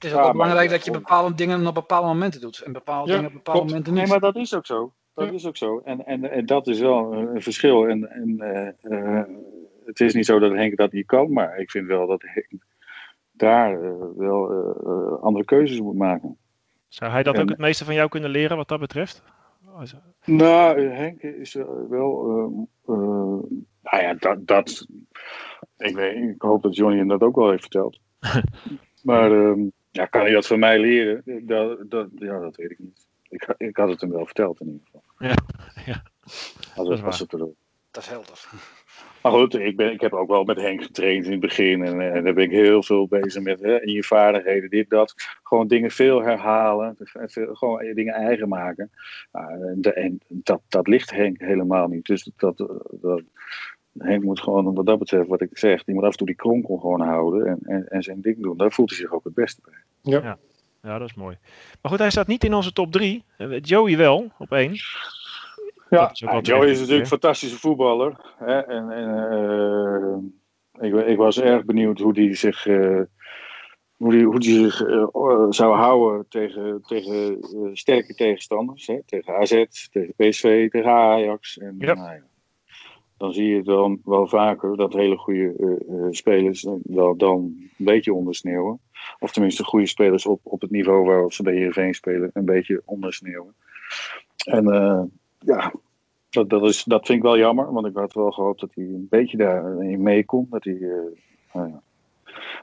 [0.00, 2.60] Het is ook ja, belangrijk dat je bepaalde dingen op bepaalde momenten doet.
[2.60, 3.70] En bepaalde ja, dingen op bepaalde klopt.
[3.70, 4.02] momenten niet.
[4.02, 4.92] Nee, maar dat is ook zo.
[5.14, 5.32] Dat ja.
[5.32, 5.80] is ook zo.
[5.84, 7.88] En, en, en dat is wel een verschil.
[7.88, 8.36] En, en
[8.82, 9.22] uh, uh,
[9.84, 12.62] het is niet zo dat Henk dat niet kan, maar ik vind wel dat Henk
[13.30, 14.48] daar uh, wel
[15.20, 16.36] andere keuzes moet maken.
[16.88, 19.22] Zou hij dat en, ook het meeste van jou kunnen leren wat dat betreft?
[20.24, 21.54] Nou, Henk is
[21.88, 22.68] wel.
[23.82, 24.46] nou ja, dat.
[24.46, 24.86] dat
[25.76, 28.00] ik, weet, ik hoop dat Johnny hem dat ook wel heeft verteld.
[29.02, 31.22] maar um, ja, kan hij dat van mij leren?
[31.46, 33.06] Dat, dat, ja, dat weet ik niet.
[33.28, 35.02] Ik, ik had het hem wel verteld in ieder geval.
[35.18, 35.34] Ja,
[35.92, 36.02] ja.
[36.74, 37.54] Als, dat, was het erop.
[37.90, 38.48] dat is helder.
[39.22, 41.84] Maar goed, ik, ben, ik heb ook wel met Henk getraind in het begin.
[41.84, 45.14] En, en daar ben ik heel veel bezig met hè, in je vaardigheden, dit, dat.
[45.42, 46.96] Gewoon dingen veel herhalen.
[47.12, 48.90] Veel, gewoon dingen eigen maken.
[49.32, 52.06] Uh, de, en dat, dat ligt Henk helemaal niet.
[52.06, 52.56] Dus dat,
[52.90, 53.22] dat,
[53.98, 56.36] Henk moet gewoon, wat dat betreft, wat ik zeg, die moet af en toe die
[56.36, 58.56] kronkel gewoon houden en, en, en zijn ding doen.
[58.56, 60.12] Daar voelt hij zich ook het beste bij.
[60.12, 60.22] Ja.
[60.22, 60.38] ja.
[60.82, 61.36] Ja, dat is mooi.
[61.82, 63.24] Maar goed, hij staat niet in onze top 3.
[63.60, 64.74] Joey wel, op 1.
[65.90, 68.34] Ja, Joey is natuurlijk een fantastische voetballer.
[68.38, 68.60] Hè?
[68.60, 69.08] En, en
[70.80, 73.00] uh, ik, ik, was erg benieuwd hoe hij zich, uh,
[73.96, 77.38] hoe die, hoe die zich uh, zou houden tegen, tegen
[77.72, 78.86] sterke tegenstanders.
[78.86, 79.02] Hè?
[79.06, 81.58] Tegen AZ, tegen PSV, tegen Ajax.
[81.58, 82.20] En, ja.
[83.20, 85.54] Dan zie je dan wel vaker dat hele goede
[85.88, 88.80] uh, spelers wel dan een beetje ondersneeuwen.
[89.18, 92.82] Of tenminste goede spelers op, op het niveau waarop ze bij Heerenveen spelen een beetje
[92.84, 93.54] ondersneeuwen.
[94.44, 94.64] En
[95.38, 95.72] ja,
[96.30, 98.84] dat, dat, is, dat vind ik wel jammer, want ik had wel gehoopt dat hij
[98.84, 100.46] een beetje daarin mee kon.
[100.50, 100.78] Dat hij,
[101.52, 101.82] nou ja.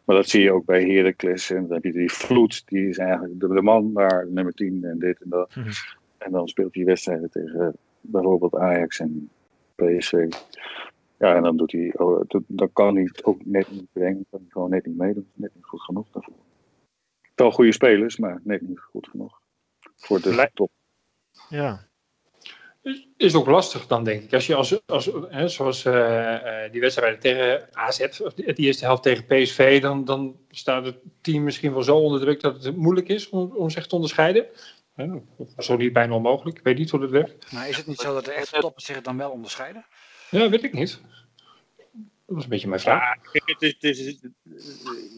[0.06, 1.52] Maar dat zie je ook bij Heracles.
[1.52, 4.84] En dan heb je die Vloed, die is eigenlijk de, de man waar nummer 10
[4.84, 5.56] en dit en dat.
[5.56, 5.70] Mhm.
[6.18, 9.30] En dan speelt hij wedstrijden tegen bijvoorbeeld Ajax en
[9.78, 10.28] PSV.
[11.18, 14.26] Ja, en dan doet hij, oh, dan kan hij het ook net niet brengen.
[14.30, 15.28] Kan hij gewoon net niet meedoen.
[15.34, 16.34] Net niet goed genoeg daarvoor.
[17.36, 19.42] Wel goede spelers, maar net niet goed genoeg.
[19.96, 20.72] Voor de top.
[21.50, 21.86] Ja.
[23.18, 24.34] Is ook lastig dan, denk ik.
[24.34, 29.04] Als je als, als hè, zoals uh, die wedstrijden tegen AZ, of de eerste helft
[29.04, 33.08] tegen PSV, dan, dan staat het team misschien wel zo onder druk dat het moeilijk
[33.08, 34.46] is om, om zich te onderscheiden.
[35.58, 36.58] Zo niet bijna onmogelijk.
[36.58, 37.52] Ik weet niet hoe dat werkt.
[37.52, 39.86] Maar is het niet zo dat de echte toppers zich dan wel onderscheiden?
[40.30, 41.02] Ja, weet ik niet.
[42.26, 43.02] Dat was een beetje mijn vraag.
[43.02, 44.32] Ja, het, is, het, is, het,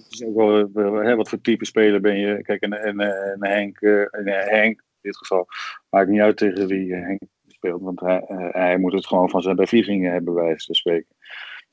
[0.09, 0.35] is, ook
[0.73, 2.41] wel hè, wat voor type speler ben je.
[2.41, 5.47] Kijk, en, en, en Henk, en Henk, in dit geval,
[5.89, 7.81] maakt niet uit tegen wie Henk speelt.
[7.81, 11.15] Want hij, hij moet het gewoon van zijn bevliegingen hebben, bij wijze van spreken.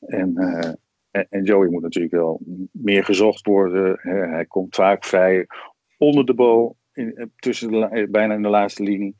[0.00, 0.36] En,
[1.10, 2.40] en, en Joey moet natuurlijk wel
[2.72, 3.98] meer gezocht worden.
[4.30, 5.46] Hij komt vaak vrij
[5.98, 9.16] onder de bal in, tussen de, eh, bijna in de laatste linie.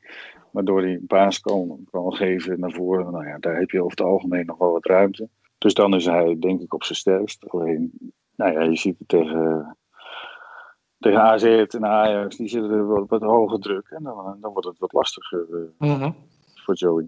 [0.51, 3.11] Waardoor hij een paas kan, kan geven naar voren.
[3.11, 5.29] Nou ja, daar heb je over het algemeen nog wel wat ruimte.
[5.57, 7.49] Dus dan is hij denk ik op zijn sterkst.
[7.49, 7.91] Alleen,
[8.35, 9.77] nou ja, je ziet het tegen,
[10.99, 12.35] tegen AZ en Ajax.
[12.35, 13.87] Die zitten er wat, wat hoge druk.
[13.89, 15.47] En dan, dan wordt het wat lastiger
[15.79, 16.09] uh,
[16.53, 17.07] voor Joey.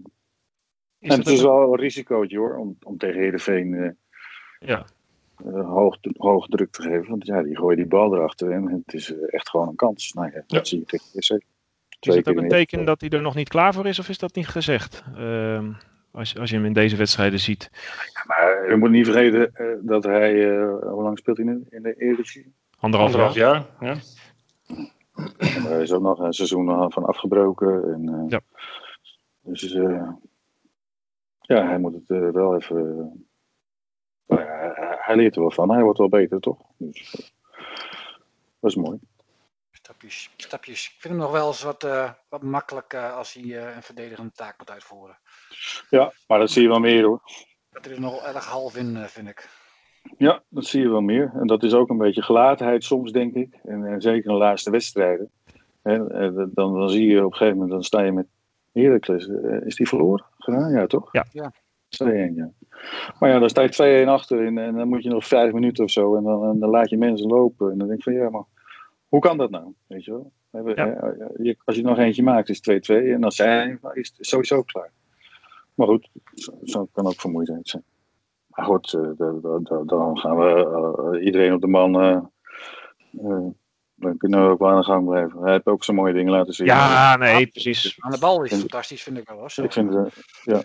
[0.98, 3.90] en het is wel een risicootje hoor, om, om tegen Heerenveen uh,
[4.58, 4.84] ja.
[5.46, 7.08] Uh, hoog, hoog druk te geven.
[7.08, 10.12] Want ja, die gooien die bal erachter en het is uh, echt gewoon een kans.
[10.12, 11.30] Nou ja, dat zie je tegen PSV.
[12.00, 14.18] Is het ook een teken dat hij er nog niet klaar voor is of is
[14.18, 15.04] dat niet gezegd?
[15.18, 15.68] Uh,
[16.12, 17.70] als, als je hem in deze wedstrijden ziet.
[18.12, 21.82] Ja, maar je moet niet vergeten uh, dat hij, hoe lang speelt hij in, in
[21.82, 22.52] de Eredivisie?
[22.78, 23.66] Anderhalf, Anderhalf jaar.
[23.80, 23.96] Ja.
[25.38, 27.92] En er is ook nog een seizoen van afgebroken.
[27.92, 28.40] En, ja.
[29.40, 29.72] Dus
[31.40, 33.12] ja, hij moet het wel even
[34.44, 35.70] nou hij leert er wel van.
[35.70, 36.58] Hij wordt wel beter, toch?
[36.76, 37.32] Dus,
[38.60, 38.98] dat is mooi.
[39.70, 40.86] Stapjes, stapjes.
[40.86, 43.82] Ik vind hem nog wel eens wat, uh, wat makkelijk uh, als hij uh, een
[43.82, 45.18] verdedigende taak moet uitvoeren.
[45.90, 47.20] Ja, maar dat zie je wel meer hoor.
[47.70, 49.48] Dat er is nog erg half in, vind ik.
[50.18, 51.32] Ja, dat zie je wel meer.
[51.34, 53.54] En dat is ook een beetje gelatenheid soms, denk ik.
[53.64, 55.30] En, en zeker in de laatste wedstrijden.
[55.82, 56.08] En,
[56.54, 58.26] dan, dan zie je op een gegeven moment, dan sta je met
[58.72, 59.26] Heracles.
[59.64, 60.70] is die verloren gedaan?
[60.70, 61.08] Ja, toch?
[61.12, 61.26] Ja.
[61.32, 61.52] ja.
[61.90, 62.50] 2-1, ja.
[63.18, 65.84] Maar ja, dan sta je 2-1 achter en, en, dan moet je nog vijf minuten
[65.84, 67.70] of zo en dan, en dan, laat je mensen lopen.
[67.72, 68.44] En dan denk ik van ja, maar
[69.08, 69.74] hoe kan dat nou?
[69.86, 70.32] Weet je wel?
[70.74, 71.14] Ja.
[71.64, 74.90] Als je nog eentje maakt is 2-2 en dan zijn, is het sowieso klaar.
[75.74, 77.84] Maar goed, zo, zo kan ook vermoeidheid zijn.
[78.46, 79.10] Maar goed, uh,
[79.86, 82.02] dan gaan we uh, iedereen op de man.
[82.02, 83.46] Uh,
[83.94, 85.42] dan kunnen we ook wel aan de gang blijven.
[85.42, 86.66] Hij heeft ook zo mooie dingen laten zien.
[86.66, 87.96] Ja, nee, precies.
[87.98, 89.38] Aan de bal is fantastisch, vind ik wel.
[89.38, 89.64] Hoor.
[89.64, 89.92] Ik vind,
[90.44, 90.62] ja.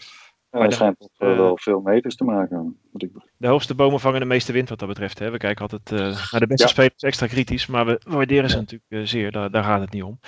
[0.56, 2.80] Ja, hij schijnt toch uh, wel veel meters te maken.
[3.38, 5.20] De hoogste bomen vangen de meeste wind wat dat betreft.
[5.20, 5.32] Hè.
[5.32, 6.00] We kijken altijd uh,
[6.32, 6.72] naar de beste ja.
[6.72, 9.32] spelers extra kritisch, maar we waarderen ze natuurlijk uh, zeer.
[9.32, 10.20] Daar, daar, gaat het niet om.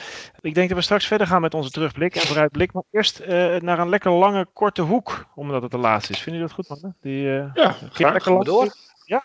[0.42, 2.74] Ik denk dat we straks verder gaan met onze terugblik en vooruitblik.
[2.74, 3.28] Maar eerst
[3.60, 6.20] naar een lekker lange, korte hoek, omdat het de laatste is.
[6.20, 6.94] Vinden jullie dat goed, man?
[7.02, 8.14] Die, ja, graag.
[8.14, 8.76] lekker lang door.
[9.06, 9.24] Ja?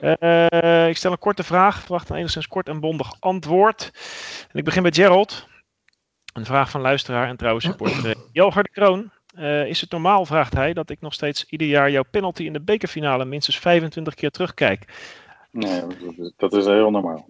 [0.00, 0.86] ja.
[0.86, 3.90] ik stel een korte vraag, verwacht een enigszins kort en bondig antwoord.
[4.52, 5.48] En ik begin bij Gerald.
[6.32, 9.10] Een vraag van luisteraar en trouwens supporter Jelger de Kroon.
[9.38, 12.52] Uh, is het normaal, vraagt hij, dat ik nog steeds ieder jaar jouw penalty in
[12.52, 14.84] de bekerfinale minstens 25 keer terugkijk?
[15.50, 15.82] Nee,
[16.36, 17.28] dat is heel normaal.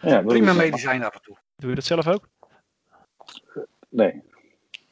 [0.00, 1.36] ja, Prima medicijn af en toe.
[1.56, 2.28] Doe je dat zelf ook?
[3.88, 4.22] Nee.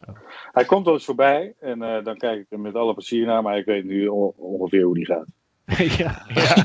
[0.06, 0.16] Oh.
[0.52, 3.42] Hij komt wel eens voorbij en uh, dan kijk ik er met alle plezier naar,
[3.42, 5.26] maar ik weet nu ongeveer hoe die gaat.
[5.98, 6.64] ja, ja.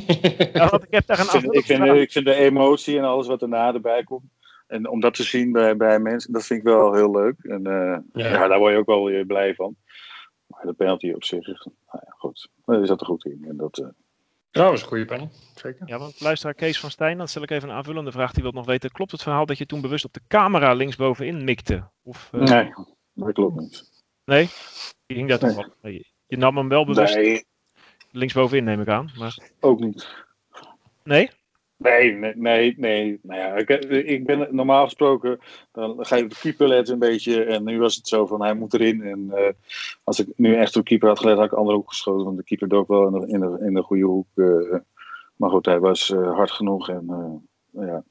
[0.53, 3.41] ja want ik heb daar een ik vind, ik vind de emotie en alles wat
[3.41, 4.32] erna erbij komt.
[4.69, 7.36] En om dat te zien bij, bij mensen, dat vind ik wel heel leuk.
[7.39, 8.29] En uh, ja.
[8.29, 8.47] ja.
[8.47, 9.75] daar word je ook wel weer blij van.
[10.47, 12.49] Maar de penalty op zich, nou ja, goed.
[12.65, 13.45] Daar zat er goed in.
[13.47, 13.86] En dat, uh...
[13.86, 15.38] Ja, dat was een goede penalty.
[15.55, 15.88] Zeker.
[15.88, 18.32] Ja, want luisteraar Kees van Stijn, dan stel ik even een aanvullende vraag.
[18.32, 21.43] Die wil nog weten, klopt het verhaal dat je toen bewust op de camera linksbovenin
[21.43, 21.89] mikte?
[22.03, 22.41] Of, uh...
[22.41, 22.73] Nee,
[23.13, 24.03] dat klopt niet.
[24.25, 24.49] Nee?
[25.05, 25.91] Je ging daar toch wel.
[26.27, 27.45] Je nam hem wel bewust nee.
[28.12, 29.12] linksbovenin, neem ik aan.
[29.17, 29.38] Maar...
[29.60, 30.25] Ook niet.
[31.03, 31.29] Nee?
[31.79, 32.73] Nee, nee, nee.
[32.77, 33.19] nee.
[33.21, 33.69] Nou ja, ik,
[34.05, 35.39] ik, ben normaal gesproken,
[35.71, 37.43] dan ga je op de keeper letten een beetje.
[37.43, 39.01] En nu was het zo van, hij moet erin.
[39.01, 39.49] En uh,
[40.03, 42.25] als ik nu echt op de keeper had gelet, had ik andere hoek geschoten.
[42.25, 44.27] Want de keeper dook wel in de, in de, in de goede hoek.
[44.35, 44.75] Uh,
[45.35, 46.89] maar goed, hij was uh, hard genoeg.
[46.89, 47.05] En
[47.71, 48.03] ja,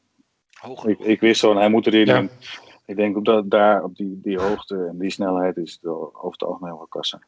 [0.85, 2.07] ik, ik, wist zo, hij moet erin.
[2.07, 2.16] Ja.
[2.16, 2.31] En,
[2.87, 6.31] ik denk op dat, daar op die, die hoogte en die snelheid is het over
[6.31, 7.20] het algemeen wel kassa.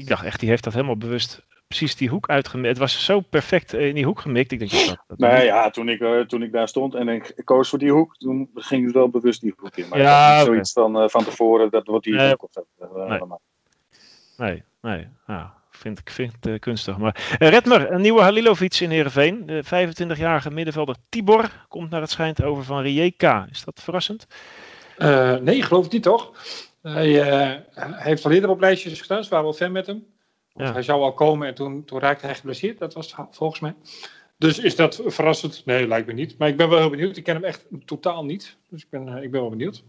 [0.00, 2.68] Ik dacht echt, die heeft dat helemaal bewust precies die hoek uitgemikt.
[2.68, 4.52] Het was zo perfect in die hoek gemikt.
[4.52, 7.34] Ik denk dat, dat Nee, ja, toen ik, uh, toen ik daar stond en ik
[7.44, 9.88] koos voor die hoek, toen ging het wel bewust die hoek in.
[9.88, 12.28] Maar Ja, zoiets van, eh, van tevoren, dat wordt die Nee.
[12.28, 12.64] hoek of zo.
[12.78, 13.38] Eh, Nee.
[14.36, 15.08] Nee, nee.
[15.26, 16.98] Ja, vind ik vind het eh, kunstig.
[16.98, 19.46] Maar eh, Redmer, een nieuwe Halilovic in Heerenveen.
[19.46, 23.46] De 25-jarige middenvelder Tibor komt naar het schijnt over van Rijeka.
[23.50, 24.26] Is dat verrassend?
[24.96, 26.32] Eh, nee, ik geloof het niet toch?
[26.82, 30.06] Hij, eh, hij heeft al eerder op lijstjes gestaan, ze waren wel fan met hem.
[30.54, 30.72] Ja.
[30.72, 33.74] Hij zou al komen en toen, toen raakte hij geblesseerd, dat was het volgens mij.
[34.38, 35.62] Dus is dat verrassend?
[35.64, 36.38] Nee, lijkt me niet.
[36.38, 37.16] Maar ik ben wel heel benieuwd.
[37.16, 38.56] Ik ken hem echt totaal niet.
[38.68, 39.82] Dus ik ben, eh, ik ben wel benieuwd.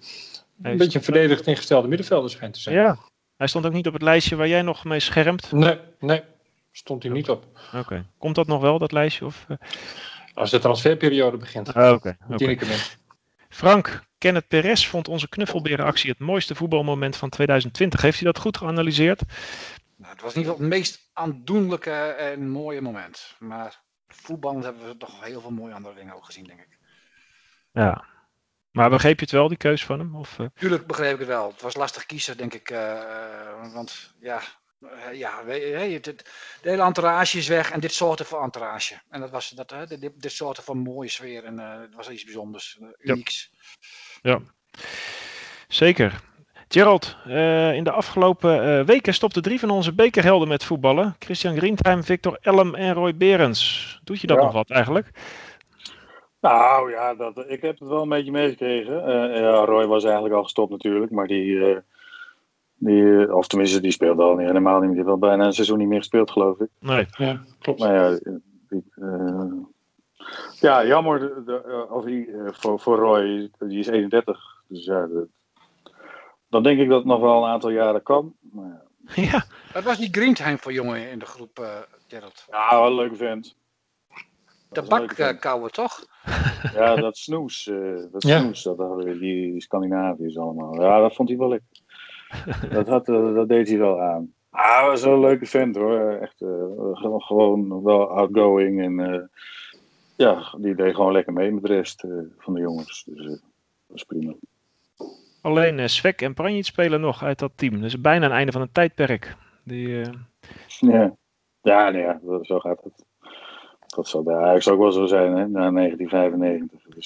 [0.62, 2.76] Een beetje een verdedigd ingestelde middenvelder schijnt te zijn.
[2.76, 2.98] Ja.
[3.38, 5.52] Hij stond ook niet op het lijstje waar jij nog mee schermt.
[5.52, 6.22] Nee, nee,
[6.72, 7.46] stond hij niet op.
[7.76, 8.06] Oké.
[8.18, 9.26] Komt dat nog wel, dat lijstje?
[9.26, 9.58] Of, eh?
[10.34, 11.74] Als de transferperiode begint.
[11.74, 12.18] Ah, Oké.
[12.26, 12.38] oké.
[12.38, 13.00] Tineke bent.
[13.52, 18.02] Frank, Kenneth Perez vond onze knuffelberenactie het mooiste voetbalmoment van 2020.
[18.02, 19.22] Heeft hij dat goed geanalyseerd?
[19.96, 23.36] Nou, het was in ieder geval het meest aandoenlijke en mooie moment.
[23.40, 26.78] Maar voetbal hebben we toch heel veel mooie andere dingen ook gezien, denk ik.
[27.72, 28.06] Ja.
[28.72, 30.16] Maar begreep je het wel, die keus van hem?
[30.16, 30.46] Of, eh?
[30.54, 31.52] Tuurlijk begreep ik het wel.
[31.52, 32.70] Het was lastig kiezen, denk ik.
[32.70, 34.42] eh, want ja,
[34.82, 36.30] eh, ja het, het-
[36.62, 38.96] de hele entourage is weg en dit soorten van entourage.
[39.10, 41.44] En dat was dat, hè, dit, dit soorten van mooie sfeer.
[41.44, 43.14] En eh, het was iets bijzonders, eh, Ja.
[43.14, 43.52] unieks.
[45.68, 46.20] Zeker.
[46.68, 51.16] Gerald, eh, in de afgelopen eh, weken stopten drie van onze bekerhelden met voetballen.
[51.20, 54.00] Christian Grientheim, Victor Elm en Roy Berends.
[54.04, 54.44] Doet je dat Ja.
[54.44, 55.10] nog wat eigenlijk?
[56.42, 59.06] Nou ja, dat, ik heb het wel een beetje meegekregen.
[59.06, 61.78] Eh, ja, Roy was eigenlijk al gestopt natuurlijk, maar die, eh,
[62.84, 64.88] die eh, of tenminste, die speelde al niet, helemaal niet.
[64.90, 66.70] Die heeft al bijna een seizoen niet meer gespeeld, geloof ik.
[66.80, 67.06] Nee.
[67.18, 67.80] Ja, klopt.
[67.80, 68.20] Maar ja,
[68.70, 69.52] die, eh,
[70.60, 74.62] ja jammer de, de, eh, of die, eh, voor, voor Roy, die is 31.
[74.68, 75.28] Dus ja, de-
[76.50, 78.34] dan denk ik dat het nog wel een aantal jaren kan.
[78.52, 78.82] Maar,
[79.16, 79.24] ja.
[79.32, 79.44] ja.
[79.74, 81.70] Het was die Greendheim voor jongen in de groep, eh
[82.08, 82.46] Gerald.
[82.50, 83.56] ja, wel een leuke vent.
[84.72, 85.16] Dat vent.
[85.16, 86.06] Tabakkouwer, toch?
[86.74, 88.40] Ja, dat snoes, eh, dat Ja.
[88.40, 90.82] snoes, dat hadden we, die Scandinaviërs allemaal.
[90.82, 91.68] Ja, dat vond hij wel lekker.
[92.74, 94.34] dat, had, dat deed hij wel aan.
[94.50, 96.18] Ah, hij was wel een leuke vent hoor.
[96.22, 96.50] Echt eh,
[96.94, 99.22] gewoon, gewoon wel outgoing en eh,
[100.22, 103.04] ja, die deed gewoon lekker mee met de rest eh, van de jongens.
[103.06, 103.40] Dus dat
[103.86, 104.34] was prima.
[105.42, 107.82] Alleen Svek en Pranjic spelen nog uit dat team.
[107.82, 109.36] Dus bijna een einde van een tijdperk.
[109.64, 110.12] Die, eh,
[110.80, 111.16] Ja,
[111.62, 113.06] ja, nee, ja zo gaat het.
[113.88, 116.82] Dat zal bij Ajax ook wel zo zijn, hè, na 1995.
[116.84, 117.06] Dus,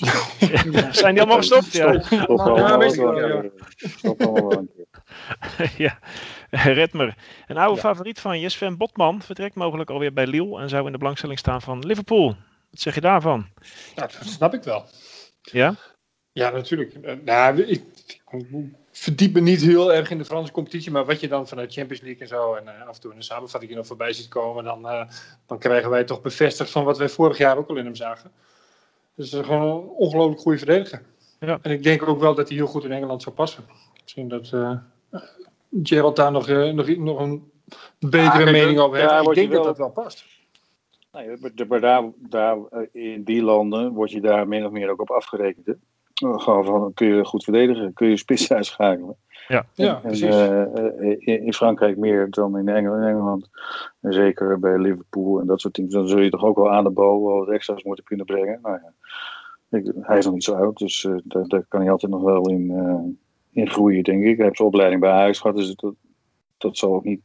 [0.99, 1.71] zijn die allemaal gestopt?
[1.71, 1.99] Ja.
[1.99, 3.13] Stopt Ja, allemaal weet ik wel
[4.17, 4.69] wel, een
[5.77, 5.99] ja.
[6.49, 6.73] een.
[6.73, 7.15] Redmer.
[7.47, 10.91] Een oude favoriet van je, Sven Botman, vertrekt mogelijk alweer bij Lille en zou in
[10.91, 12.27] de belangstelling staan van Liverpool.
[12.69, 13.47] Wat zeg je daarvan?
[13.95, 14.85] Nou, dat snap ik wel.
[15.41, 15.75] Ja?
[16.31, 16.93] Ja, natuurlijk.
[16.93, 17.83] Eh, nou, ik,
[18.91, 22.01] verdiep me niet heel erg in de Franse competitie, maar wat je dan vanuit Champions
[22.01, 24.63] League en zo en eh, af en toe in de samenvatting nog voorbij ziet komen,
[24.63, 25.09] dan, eh,
[25.45, 28.31] dan krijgen wij toch bevestigd van wat wij vorig jaar ook al in hem zagen.
[29.15, 31.01] Dus het is gewoon een ongelooflijk goede verdediger.
[31.39, 31.59] Ja.
[31.61, 33.65] En ik denk ook wel dat hij heel goed in Engeland zou passen.
[34.01, 34.51] Misschien dat
[35.83, 37.51] Gerald daar nog, eh, nog, nog een
[37.99, 39.09] betere mening over heeft.
[39.09, 40.25] ja, ik denk dat wel- dat wel past.
[41.11, 44.71] Nee, maar de- maar daar, daar, eh, in die landen word je daar min of
[44.71, 45.65] meer ook op afgerekend.
[45.65, 45.71] Hè?
[46.27, 49.15] Eh, Gewoon van, kun je goed verdedigen, kun je spits uitschakelen.
[49.47, 49.65] Ja.
[49.73, 50.35] Ja, precies.
[51.19, 53.49] in, in Frankrijk meer dan in Engeland, in Engeland.
[54.01, 55.93] En zeker bij Liverpool en dat soort teams.
[55.93, 58.59] Dan zul je toch ook wel aan de bal wat extra's moeten kunnen brengen.
[58.61, 58.93] Nou ja,
[59.77, 62.21] ik, hij is nog niet zo oud, dus eh, daar, daar kan hij altijd nog
[62.21, 62.99] wel in, eh,
[63.55, 64.35] in groeien, denk ik.
[64.35, 65.95] Hij heeft zijn opleiding bij Ajax gehad, dus dat,
[66.57, 67.21] dat zal ook niet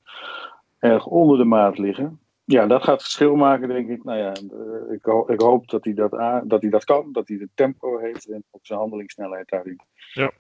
[0.79, 2.21] erg onder de maat liggen.
[2.45, 4.05] Ja, dat gaat verschil maken, denk ik.
[4.05, 6.11] Nou ja, eh, ik, ho- ik hoop dat hij dat,
[6.45, 9.81] dat hij dat kan, dat hij de tempo heeft en ook zijn handelingssnelheid daarin.
[10.12, 10.31] Ja.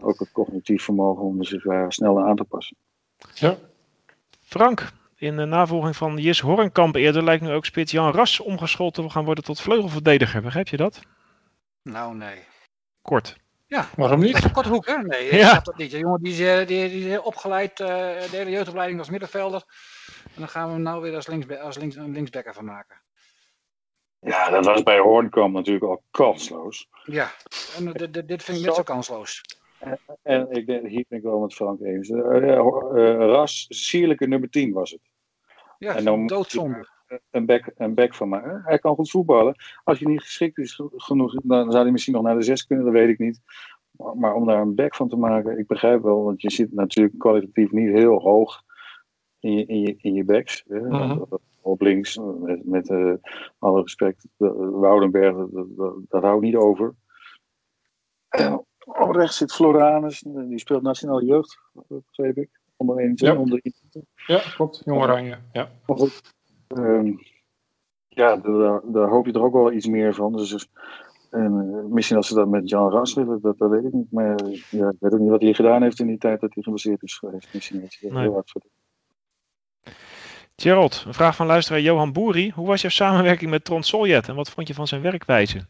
[0.00, 2.76] Ook het cognitief vermogen om zich daar sneller aan te passen.
[3.34, 3.56] Ja.
[4.40, 8.94] Frank, in de navolging van Jis Hornkamp eerder lijkt nu ook spits Jan Ras omgeschoold
[8.94, 10.42] te gaan worden tot vleugelverdediger.
[10.42, 11.00] Begrijp je dat?
[11.82, 12.38] Nou, nee.
[13.02, 13.36] Kort.
[13.68, 14.44] Waarom Dat is niet?
[14.44, 14.96] een korte hoek, hè?
[15.02, 15.48] Nee, ik Ja.
[15.48, 15.90] snap dat niet.
[15.90, 19.64] De jongen die is, eh, die, die is opgeleid, eh, de hele jeugdopleiding als middenvelder.
[20.24, 23.02] En dan gaan we hem nou weer als, linksbe als links, een linksbacker van maken.
[24.20, 26.88] Ja, dat was bij Hoornkamp natuurlijk al kansloos.
[27.04, 27.30] Ja,
[27.76, 27.92] en
[28.26, 29.40] dit- vind ik net zo kansloos.
[30.22, 32.10] En ik denk, hier ben ik wel met Frank eens.
[32.10, 32.56] Eh,
[33.18, 35.00] Ras, sierlijke nummer 10 was het.
[35.78, 36.88] Ja, En dan moet doodzonde.
[37.30, 38.62] Een back, een back van maken.
[38.64, 39.54] Hij kan goed voetballen.
[39.84, 42.84] Als je niet geschikt is genoeg, dan zou hij misschien nog naar de 6 kunnen,
[42.84, 43.40] dat weet ik niet.
[43.90, 46.72] Maar, maar om daar een back van te maken, ik begrijp wel, want je zit
[46.72, 48.62] natuurlijk kwalitatief niet heel hoog
[49.40, 50.64] in je, in je, in je backs.
[50.68, 50.80] Hè.
[50.80, 51.22] Mhm.
[51.60, 53.12] Op links, met, met eh,
[53.58, 56.94] alle respect, de- Woudenberg, dat, dat, dat houdt niet over.
[58.84, 62.60] Oh, rechts zit Floranus, die speelt nationale jeugd, begreep ik.
[62.76, 63.40] Onder 21, Ja.
[63.42, 63.60] onder
[64.26, 64.82] Ja, klopt.
[64.84, 65.38] Jong Oranje.
[65.52, 65.70] Ja.
[65.86, 66.34] Maar goed,
[66.68, 67.12] ehm,
[68.08, 70.36] ja, daar, daar hoop je er ook wel iets meer van.
[70.36, 70.68] Dus, dus-
[71.30, 74.12] en, eh, misschien als ze dat met Jan Ras willen, dat, dat weet ik niet.
[74.12, 76.54] Maar eh, ja, ik weet ook niet wat hij gedaan heeft in die tijd dat
[76.54, 77.48] hij geblesseerd is geweest.
[77.54, 78.22] Misschien heeft hij Nee.
[78.22, 78.62] heel hard voor.
[80.56, 82.50] Gerald, een vraag van luisteraar Johan Boeri.
[82.50, 85.66] Hoe was jouw samenwerking met Tron Soljet en wat vond je van zijn werkwijze?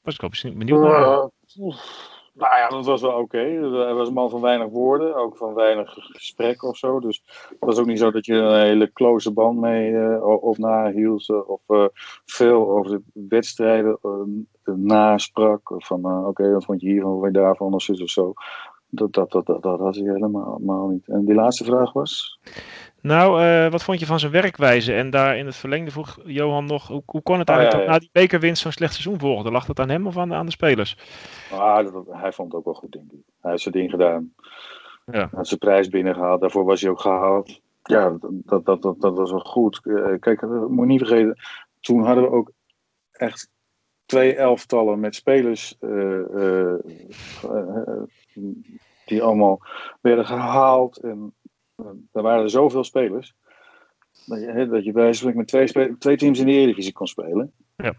[0.00, 1.02] Was ik wel benieuwd benieuwd naar.
[1.02, 1.26] Eh,
[1.58, 2.08] oef,
[2.40, 3.38] nou ja, dat was wel oké.
[3.38, 7.00] Hij was een man van weinig woorden, ook van weinig gesprek of zo.
[7.00, 10.58] Dus het was ook niet zo dat je een hele close band mee o- of
[10.58, 11.28] nahield.
[11.28, 11.84] eh, of eh,
[12.24, 14.10] veel over de wedstrijden eh,
[14.74, 15.60] nasprak.
[15.76, 18.32] Van oké, wat vond je hiervan, wat vond je daarvan of zo.
[18.92, 21.08] Dat, dat, dat, dat, dat had hij helemaal niet.
[21.08, 22.40] En die laatste vraag was?
[23.02, 24.94] Nou, eh, wat vond je van zijn werkwijze?
[24.94, 27.92] En daar in het verlengde vroeg Johan nog, hoe, hoe kon het Oh, eigenlijk ja,
[27.92, 29.50] dat na die bekerwinst zo'n slecht seizoen volgde?
[29.50, 30.96] Lag dat aan hem of aan de, aan de spelers?
[31.52, 33.22] Ah, dat, hij vond het ook wel goed, denk ik.
[33.40, 34.34] Hij heeft zijn ding gedaan.
[35.04, 35.12] Ja.
[35.12, 36.40] Hij had zijn prijs binnengehaald.
[36.40, 37.60] Daarvoor was hij ook gehaald.
[37.82, 39.80] Ja, dat, dat, dat, dat was wel goed.
[39.84, 41.38] Eh, Kijk, eh, moet je niet vergeten.
[41.80, 42.50] Toen hadden we ook
[43.12, 43.50] echt
[44.06, 45.76] twee elftallen met spelers
[49.04, 49.60] die allemaal
[50.00, 50.96] werden gehaald.
[50.96, 51.34] En
[51.84, 53.34] eh, er waren er zoveel spelers.
[54.26, 57.52] Dat je, dat je bij met twee, twee teams in de Eredivisie kon spelen.
[57.76, 57.92] Ja.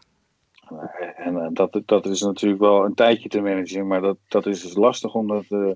[0.69, 4.45] Eh, En eh, dat, dat is natuurlijk wel een tijdje te managen, maar dat, dat
[4.45, 5.75] is dus lastig om dat,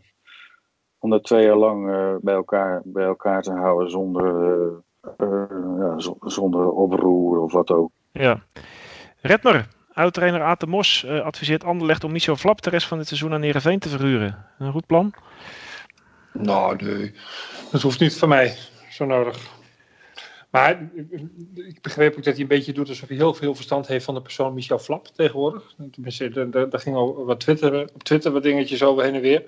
[1.00, 1.86] om dat twee jaar lang
[2.22, 4.72] bij, elkaar, bij elkaar te houden zonder,
[5.80, 7.92] ja, zonder oproer of wat ook.
[8.12, 8.44] Ja.
[9.22, 13.42] Redmer, oud-trainer de Mos, adviseert Anderlecht om Michel Flap de rest van het seizoen aan
[13.42, 14.46] Heerenveen te verhuren.
[14.60, 15.14] Een goed plan?
[16.38, 17.14] Nou, nee.
[17.72, 18.56] Dat hoeft niet van mij.
[18.90, 19.38] Zo nodig.
[20.50, 20.90] Maar
[21.56, 24.14] ik- begreep ook dat hij een beetje doet alsof hij heel veel verstand heeft van
[24.14, 25.74] de persoon Michel Flap tegenwoordig.
[25.92, 29.44] Tenminste, daar- ging al wat Twitter, op Twitter wat dingetjes over heen en weer.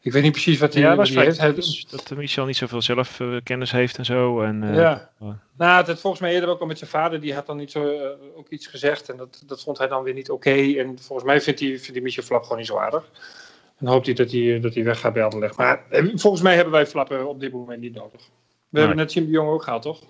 [0.00, 1.38] Ik weet niet precies wat hij, Ja, wat hij heeft.
[1.38, 4.40] Hij- Dus dat eh, Michel niet zoveel zelfkennis heeft en zo.
[4.42, 5.10] En, eh, ja.
[5.18, 5.32] oh.
[5.56, 7.20] Nou, volgens mij eerder ook al met zijn vader.
[7.20, 9.08] Die had dan niet zo, eh, ook iets gezegd.
[9.08, 10.50] En dat, dat vond hij dan weer niet oké.
[10.78, 13.10] En volgens mij vindt hij, vindt hij Michel Flap gewoon niet zo aardig.
[13.78, 15.56] En hoopt hij dat hij, dat hij weggaat bij Anderlecht.
[15.56, 18.22] Maar eh, volgens mij hebben wij Flap eh, op dit moment niet nodig.
[18.68, 20.00] We hebben net Jim de Jong ook gehaald, toch?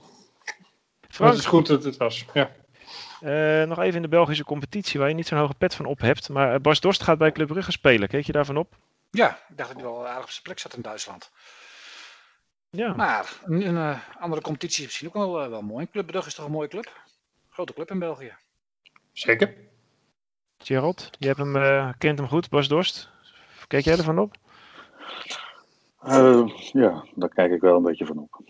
[1.08, 2.24] Frank, Het is goed dat het was.
[2.34, 2.50] Ja.
[3.20, 6.00] eh, nog even in de Belgische competitie waar je niet zo'n hoge pet van op
[6.00, 6.28] hebt.
[6.28, 8.08] Maar eh, Bas Dorst gaat bij Club Brugge spelen.
[8.08, 8.74] Keek je daarvan op?
[9.10, 11.30] Ja, ik dacht dat hij wel aardig op zijn plek zat in Duitsland.
[12.70, 12.94] Ja.
[12.94, 15.90] Maar een, een eh, andere competitie is misschien ook wel, eh, wel mooi.
[15.90, 17.00] Club Brugge is toch een mooie club?
[17.50, 18.32] Grote club in België.
[19.12, 19.54] Zeker.
[20.58, 23.10] Gerald, je hebt hem, eh, kent hem goed, Bas Dorst.
[23.66, 24.34] Keek jij ervan op?
[26.00, 28.40] Eh, ja, daar kijk ik wel een beetje van op.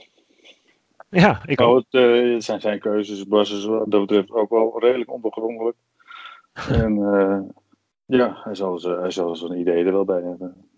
[1.08, 1.84] Ja, ik ook.
[1.90, 3.26] Nou, het, eh, het zijn zijn keuzes.
[3.26, 5.76] Bas is wat dat betreft ook wel redelijk onbegrondelijk.
[6.82, 7.40] en eh,
[8.06, 10.68] ja, hij zal, zijn- hij zal zijn idee er wel bij hebben.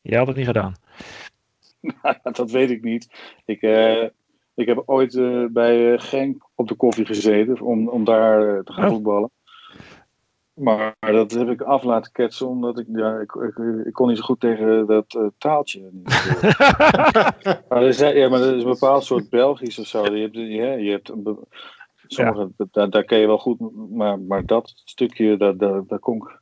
[0.00, 0.74] Jij had het niet gedaan.
[2.22, 3.08] dat weet ik niet.
[3.44, 3.62] Ik,
[4.54, 5.14] ik heb ooit
[5.52, 8.90] bij Genk op de koffie gezeten om, om daar te gaan Oh.
[8.90, 9.30] voetballen.
[10.58, 14.16] Maar dat heb ik af laten ketsen, omdat ik, ja, ik, ik, ik kon niet
[14.16, 15.80] zo goed tegen dat eh, taaltje.
[17.68, 20.04] maar, er is, ja, maar dat is een bepaald soort Belgisch of zo.
[20.14, 21.12] Je hebt, ja, je hebt
[22.06, 23.58] sommige, daar, daar ken je wel goed,
[23.90, 26.40] maar, maar dat stukje, daar, daar, daar kon ik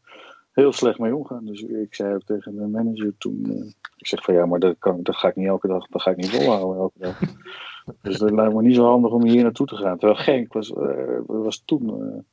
[0.53, 1.45] heel slecht mee omgaan.
[1.45, 4.77] Dus ik zei ook tegen de manager toen, eh, ik zeg van ja, maar dat,
[4.79, 7.21] kan, dat ga ik niet elke dag, dat ga ik niet volhouden elke dag.
[8.03, 9.99] dus dat lijkt me niet zo handig om hier naartoe te gaan.
[9.99, 12.25] Terwijl Genk was, eh, was toen,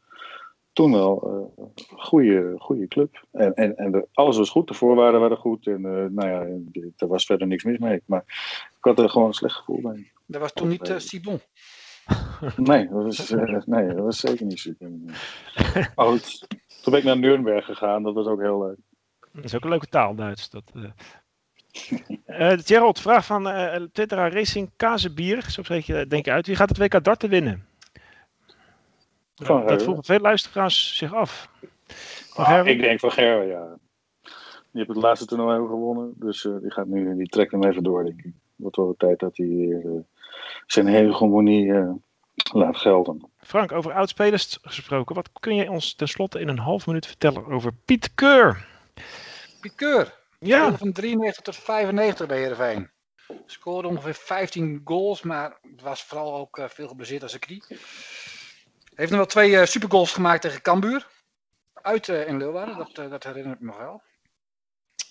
[0.73, 1.21] toen wel
[1.57, 3.25] eh, een goede, goede club.
[3.31, 5.67] En, en, en de- alles was goed, de voorwaarden waren goed.
[5.67, 6.39] En eh, nou ja,
[6.97, 8.01] er was verder niks mis mee.
[8.05, 8.23] Maar
[8.77, 10.11] ik had er gewoon een slecht gevoel bij.
[10.25, 11.39] Dat was toen niet eh, Sibon.
[12.55, 14.91] Nee, dat was, eh, nee, dat was zeker niet super.
[15.95, 16.47] Maar goed,
[16.81, 18.77] toen ben ik naar Nuremberg gegaan, dat was ook heel leuk.
[19.31, 20.49] Dat is ook een leuke taal, Duits.
[20.49, 20.83] Dat, eh.
[22.25, 25.41] Eh, Gerald, vraag van eh Twitteraar Racing Kazebier.
[25.49, 26.47] Zo spreek je denk ik uit.
[26.47, 27.65] Wie gaat het WK darten winnen?
[29.45, 31.49] Van dat vroegen veel luisteraars zich af.
[32.33, 33.77] Van Ah, ik denk van Gerwen, ja.
[34.21, 37.63] Die heeft het laatste toernooi ook gewonnen, dus eh, die, gaat nu, die trekt hem
[37.63, 38.33] even door, denk ik.
[38.55, 39.91] Wordt wel de tijd dat hij weer eh,
[40.65, 41.91] zijn hegemonie eh
[42.51, 43.29] laat gelden.
[43.37, 45.15] Frank, over oudspelers gesproken.
[45.15, 48.67] Wat kun je ons tenslotte in een half minuut vertellen over Piet Keur?
[49.61, 50.21] Piqueur.
[50.39, 52.89] Ja, Speelde van 93 tot 95 bij Heerenveen.
[53.45, 57.63] Scoorde ongeveer 15 goals, maar het was vooral ook eh, veel geblesseerd aan zijn knie.
[58.95, 61.07] Heeft nog wel twee eh, supergoals gemaakt tegen Cambuur.
[61.73, 64.01] Uit eh, in Leeuwarden, dat, eh, dat herinner ik me nog wel.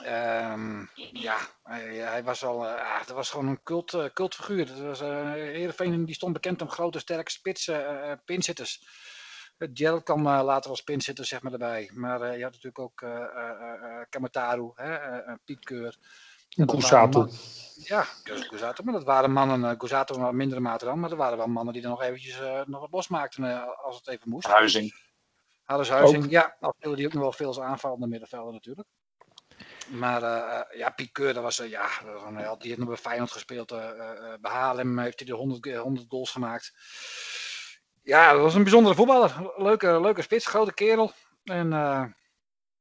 [0.04, 4.66] Ehm, ja, hij, was al, ah, dat was gewoon een cult, cultfiguur.
[4.66, 8.86] Dat was, Heerenveen die stond bekend om grote, sterke spitsen, eh, pinzitters.
[9.58, 11.90] Gerald kwam uh, later als pinzitter zeg maar erbij.
[11.94, 14.72] Maar uh, je had natuurlijk ook uh, Kamataru,
[15.60, 15.96] Keur.
[16.56, 17.28] Gusato.
[17.76, 18.84] Ja, Gusato.
[18.84, 21.00] Maar dat waren mannen, Gusato in mindere mate dan.
[21.00, 24.28] Maar er waren wel mannen die er nog eventjes nog wat losmaakten als het even
[24.28, 24.46] moest.
[24.46, 24.94] Huizing.
[25.62, 26.56] Hadden Huizing, ja.
[26.60, 28.88] Al speelde die ook nog wel veel als aanvallende middenvelder natuurlijk.
[29.88, 31.88] Maar uh, ja, Piet Keur, dat was, uh, ja,
[32.58, 33.72] die heeft nog bij Feyenoord gespeeld.
[33.72, 33.78] Uh,
[34.40, 36.72] bij Haarlem heeft hij de 100, 100 goals gemaakt.
[38.02, 39.52] Ja, dat was een bijzondere voetballer.
[39.56, 41.12] Leuke, leuke spits, grote kerel.
[41.44, 41.68] En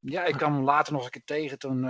[0.02, 1.90] ja, ik kwam later nog een keer tegen toen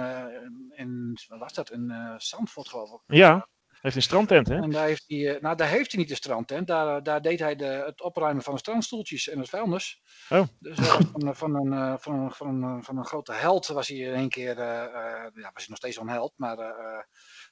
[0.75, 2.99] in, wat was dat, in Zandvoort geloof ik.
[3.05, 3.47] Ja,
[3.81, 4.55] heeft een strandtent, hè?
[4.55, 6.67] En daar heeft hij, nou, daar heeft hij niet de strandtent.
[6.67, 10.01] Daar, daar deed hij de, het opruimen van de strandstoeltjes en het vuilnis.
[10.29, 10.47] Oh.
[10.59, 13.97] Dus uh, van, van, een, van, een, van, een, van een grote held was hij
[13.97, 16.57] in één keer, uh, ja, was hij nog steeds een held, maar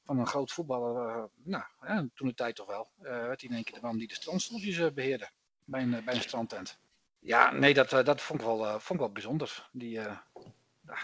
[0.03, 3.63] van een groot voetballer, nou, ja, toen de tijd toch wel, werd hij in één
[3.63, 5.29] keer de man die de strandstoeltjes beheerde
[5.65, 6.79] bij een, bij een strandtent.
[7.19, 9.69] Ja, nee, dat, dat vond, ik wel, vond ik wel bijzonder.
[9.71, 9.99] Die,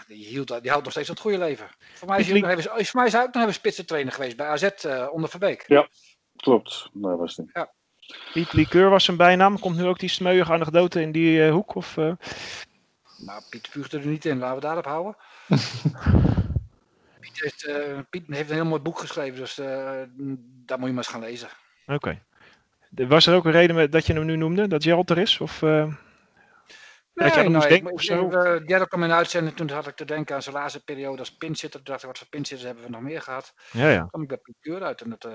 [0.06, 1.68] die, hield, die houdt nog steeds het goede leven.
[1.94, 4.46] Voor mij is hij, even, voor mij is hij ook nog even spitsentrainer geweest bij
[4.46, 5.64] AZ uh, onder Verbeek.
[5.66, 5.88] Ja,
[6.36, 6.90] klopt.
[6.92, 7.50] Dat was het.
[7.52, 7.72] Ja.
[8.32, 9.58] Piet Likeur was zijn bijnaam.
[9.58, 11.74] Komt nu ook die smeuïge anekdote in die uh, hoek?
[11.74, 12.12] Of, uh...
[13.18, 14.38] Nou, Piet vuurt er niet in.
[14.38, 15.16] Laten we daarop houden.
[17.20, 17.68] Piet, heeft,
[18.10, 20.08] Piet, heeft, een heel mooi boek geschreven, dus daar
[20.78, 21.48] moet je maar eens gaan lezen.
[21.86, 21.94] Oké.
[21.94, 23.08] Okay.
[23.08, 25.40] Was er ook een reden dat je hem nu noemde, dat Gerald er is?
[25.40, 25.62] Of,
[27.16, 29.94] Nee, dat je nou, denken, ik, ik, uh, Gerrit kwam in uitzending, toen had ik
[29.94, 31.82] te denken aan zijn laatste periode als pinzitter.
[31.82, 33.54] Toen dacht ik, wat voor pinzitters hebben we nog meer gehad?
[33.72, 33.98] Ja, ja.
[33.98, 35.32] Toen kwam ik bij Piet uit en dat, uh,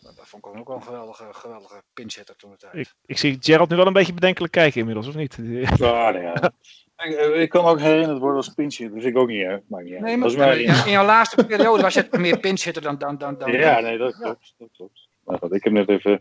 [0.00, 2.74] dat vond ik ook wel een geweldige, geweldige pinzitter toen het tijd.
[2.74, 5.38] Ik, ik zie Gerald nu wel een beetje bedenkelijk kijken inmiddels, of niet?
[5.76, 6.52] Ja, nee, ja.
[6.96, 9.56] ik, ik, kan ook herinnerd worden als pinchitter, dus ik ook niet, hè.
[9.68, 12.98] Maakt niet nee, maar, maar in, in, jouw laatste periode was je meer pinchitter dan,
[12.98, 13.52] dan, dan, dan...
[13.52, 14.46] Ja, nee, dat klopt.
[14.46, 14.54] Ja.
[14.58, 15.08] Dat klopt.
[15.24, 16.20] Maar goed, ik heb net even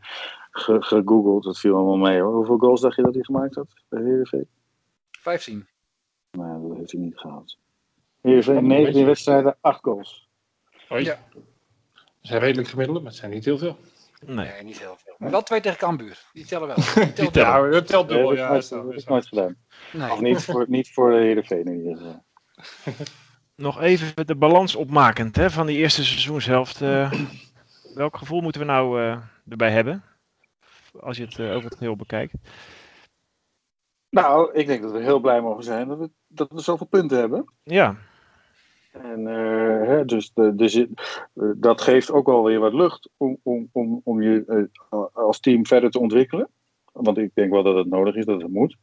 [0.52, 2.22] gegoogeld, dat viel allemaal mee.
[2.22, 2.34] Hoor.
[2.34, 4.48] Hoeveel goals dacht je dat hij gemaakt had bij Heerenveen?
[5.26, 5.68] 15.
[6.32, 7.58] Nee, dat heeft hij niet gehaald.
[8.22, 10.30] Heerenveen 19 wedstrijden, 8 goals.
[10.88, 11.20] Ja.
[11.32, 11.44] Dat
[12.22, 13.78] zijn redelijk gemiddelde, maar het zijn niet heel veel.
[14.26, 15.16] Nee, nee niet heel veel.
[15.18, 16.26] Maar wel twee tegen Cambuur.
[16.34, 16.76] Die tellen wel.
[17.16, 18.32] Die tellen ja, dat telt dubbel.
[18.32, 19.56] Nee, dat is ja, nooit, dat is nooit gedaan.
[19.94, 20.12] Nee.
[20.12, 22.24] Of niet voor, niet voor de Heerenveen in ieder geval.
[23.56, 26.82] Nog even de balans opmakend hè, van die eerste seizoenshelft.
[26.82, 27.12] Uh,
[27.94, 29.18] welk gevoel moeten we nou uh,
[29.50, 30.04] erbij hebben?
[31.00, 32.34] Als je het uh, over het geheel bekijkt.
[34.16, 37.18] Nou, ik denk dat we heel blij mogen zijn dat we, dat we zoveel punten
[37.18, 37.46] hebben.
[37.64, 37.96] Ja.
[38.92, 40.86] En uh, dus, de, dus uh,
[41.56, 45.66] dat geeft ook wel weer wat lucht om, om, om, om je uh, als team
[45.66, 46.48] verder te ontwikkelen.
[46.92, 48.78] Want ik denk wel dat het nodig is, dat het moet.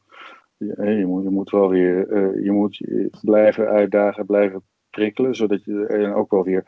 [0.57, 2.07] Je, je moet, je moet wel weer
[2.43, 2.81] je moet
[3.23, 6.65] blijven uitdagen, blijven prikkelen, zodat je en ook wel weer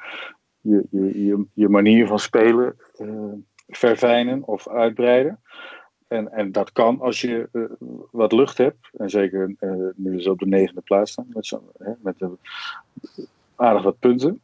[0.61, 2.77] je, je, je, je manier van spelen
[3.67, 5.41] verfijnen of uitbreiden.
[6.09, 7.65] En, en dat kan als je uh,
[8.11, 8.91] wat lucht hebt.
[8.93, 11.27] En zeker uh, nu ze op de negende plaats staan.
[11.29, 12.17] Met, zo, hè, met
[13.57, 14.41] aardig wat punten.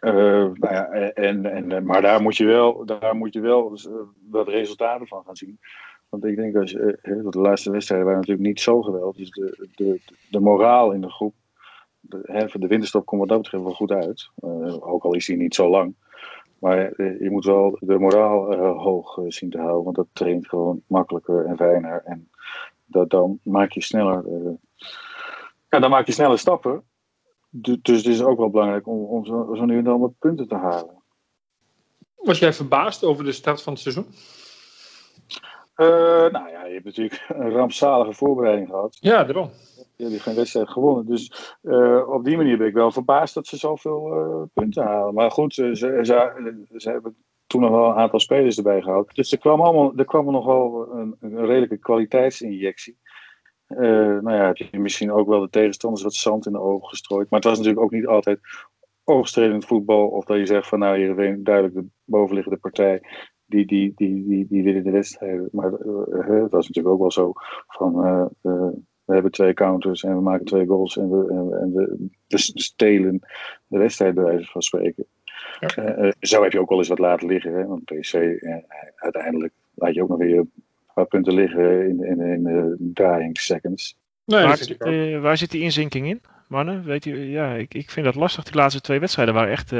[0.00, 3.78] nou ja, en, en, maar daar moet je wel, daar moet je wel
[4.30, 5.58] wat resultaten van gaan zien.
[6.08, 6.98] Want ik denk je,
[7.30, 9.16] de laatste wedstrijden waren natuurlijk niet zo geweldig.
[9.16, 11.34] Dus de, de, de moraal in de groep.
[12.00, 14.30] De, hè, de winterstop komt wat dat betreft wel goed uit.
[14.80, 15.94] ook al is die niet zo lang.
[16.58, 20.06] Maar eh, je moet wel de moraal uh, hoog uh, zien te houden, want dat
[20.12, 22.02] traint gewoon makkelijker en fijner.
[22.04, 22.30] En
[22.84, 24.24] dat, dan maak je sneller,
[25.68, 26.82] ja, dan maak je sneller stappen.
[27.50, 30.54] dus het is ook wel belangrijk om, om zo, nu en dan wat punten te
[30.54, 31.02] halen.
[32.16, 34.06] Was jij verbaasd over de start van het seizoen?
[35.86, 38.96] Nou ja, je hebt natuurlijk een rampzalige voorbereiding gehad.
[39.00, 39.50] Ja, daarom.
[39.96, 41.06] Die hebben geen wedstrijd gewonnen.
[41.06, 45.14] Dus uh, op die manier ben ik wel verbaasd dat ze zoveel uh, punten halen.
[45.14, 45.98] Maar goed, ze, ze,
[46.76, 47.16] ze, hebben
[47.46, 49.14] toen nog wel een aantal spelers erbij gehaald.
[49.14, 52.98] Dus er kwam, allemaal, er kwam nog wel een, een redelijke kwaliteitsinjectie.
[53.68, 53.78] Uh,
[54.20, 57.30] nou ja, heb je misschien ook wel de tegenstanders wat zand in de ogen gestrooid.
[57.30, 58.40] Maar het was natuurlijk ook niet altijd
[59.04, 60.08] oogstredend voetbal.
[60.08, 63.02] Of dat je zegt van nou, hier duidelijk de bovenliggende partij.
[63.48, 65.48] Die, die, die, die, die winnen de wedstrijden.
[65.52, 67.32] Maar het was natuurlijk ook wel zo
[67.66, 67.94] van
[69.08, 72.38] we hebben twee counters en we maken twee goals en we, en, en we, we,
[72.54, 73.20] stelen
[73.66, 75.06] de wedstrijd bij wijze van spreken.
[75.60, 75.98] Ja.
[75.98, 77.66] Uh, zo heb je ook wel eens wat laten liggen, hè?
[77.66, 78.56] want PC uh,
[78.96, 80.52] uiteindelijk laat je ook nog weer een
[80.94, 83.96] paar punten liggen in, in, in de dying seconds.
[84.24, 86.84] Nee, waar, zit, uh, waar zit die inzinking in, mannen?
[86.84, 88.44] Weet u, ja, ik, ik vind dat lastig.
[88.44, 89.72] Die laatste twee wedstrijden waren echt,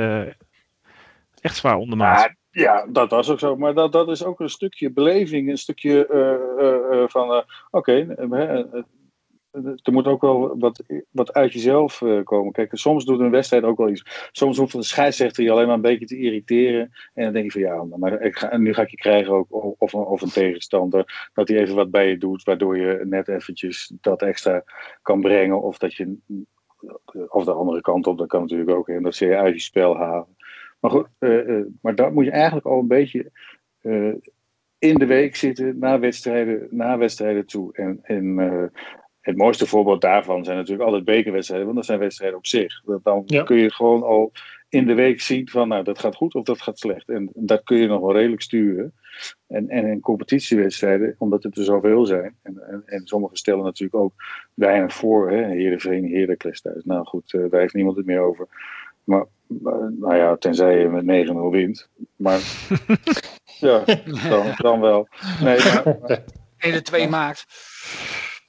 [1.40, 2.20] echt zwaar ondermaat.
[2.20, 3.56] Ja, ja, dat was ook zo.
[3.56, 6.06] Maar dat, dat is ook een stukje beleving, een stukje
[7.08, 8.14] van, oké,
[9.82, 12.52] er moet ook wel wat, wat uit jezelf komen.
[12.52, 14.28] Kijk, soms doet een wedstrijd ook wel iets.
[14.32, 16.92] Soms hoeft een scheidsrechter je alleen maar een beetje te irriteren.
[17.14, 19.76] En dan denk je van ja, maar ik ga, nu ga ik je krijgen ook,
[19.78, 23.92] of, of een tegenstander, dat hij even wat bij je doet, waardoor je net eventjes
[24.00, 24.64] dat extra
[25.02, 25.62] kan brengen.
[25.62, 26.16] Of dat je,
[27.28, 28.88] of de andere kant op, dat kan natuurlijk ook.
[28.88, 30.36] En dat ze je uit je spel halen.
[30.80, 33.30] Maar goed, uh, uh, maar dat moet je eigenlijk al een beetje
[34.78, 37.72] in de week zitten na wedstrijden, na wedstrijden toe.
[37.72, 38.70] En, en
[39.20, 42.82] het mooiste voorbeeld daarvan zijn natuurlijk altijd bekerwedstrijden, want dat zijn wedstrijden op zich.
[43.02, 44.32] Dan kun je gewoon al
[44.68, 47.08] in de week zien van nou dat gaat goed of dat gaat slecht.
[47.08, 48.92] En dat kun je nog wel redelijk sturen.
[49.46, 54.02] En, en in competitiewedstrijden, omdat het er zoveel zijn, en, en, en sommigen stellen natuurlijk
[54.02, 54.12] ook
[54.54, 56.84] weinig voor, hè, Heerenveen, Heracles thuis.
[56.84, 58.46] Nou goed, daar heeft niemand het meer over.
[59.08, 59.26] Maar,
[59.98, 61.88] nou ja, tenzij je met 9-0 wint.
[62.16, 62.40] Maar
[63.68, 63.84] ja,
[64.28, 65.08] dan, dan wel.
[65.40, 66.22] Nee, maar,
[67.06, 67.46] 1-2 maakt.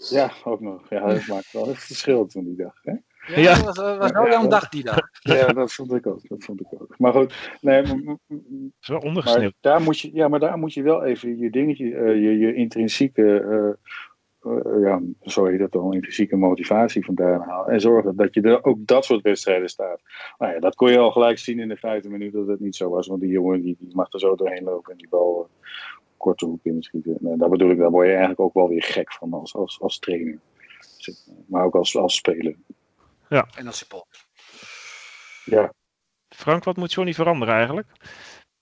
[0.10, 0.89] Ja, ook nog.
[0.89, 2.74] Ja, dat maakt wel een verschil toen die dag.
[2.82, 2.91] Hè?
[3.36, 3.64] Ja, ja.
[3.64, 5.10] was, was wel jouw dag die dag.
[5.20, 6.28] Ja, dat vond ik ook.
[6.28, 6.95] Dat vond ik ook.
[6.97, 8.18] Maar goed, nee, maar,
[8.80, 9.53] wel ondergesneeuwd.
[9.60, 12.53] daar moet je, ja, maar daar moet je wel even je dingetje, uh, je, je
[12.53, 13.91] intrinsieke, uh,
[14.50, 17.74] uh, ja, sorry dat dan, intrinsieke motivatie vandaan halen.
[17.74, 20.02] En zorgen dat je er ook dat soort wedstrijden staat.
[20.38, 22.76] Nou ja, dat kon je al gelijk zien in de vijfde minuut dat het niet
[22.76, 23.08] zo was.
[23.08, 25.50] Want die jongen die, die mag er zo doorheen lopen en die bal
[26.18, 27.18] korte hoek in schieten.
[27.24, 29.82] En daar bedoel ik, daar word je eigenlijk ook wel weer gek van als, als,
[29.82, 30.39] als trainer.
[31.47, 32.56] Maar ook als, als speler.
[33.30, 33.47] Ja.
[33.56, 34.28] En als support.
[35.45, 35.74] Ja.
[36.30, 37.88] Frank, wat moet Johnny veranderen eigenlijk?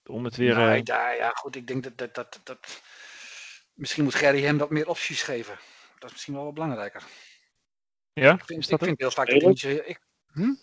[0.06, 0.56] Om het weer.
[0.56, 0.86] Nee, uh...
[0.86, 1.56] daar, ja, goed.
[1.56, 2.82] Ik denk dat, dat, dat, dat.
[3.74, 5.58] Misschien moet Gerry hem wat meer opties geven.
[6.00, 7.04] Dat is misschien wel wat belangrijker.
[8.14, 8.34] Ja?
[8.34, 9.64] Ik vind, ik vind heel vaak dat.
[9.64, 10.00] Ik,
[10.34, 10.54] hm?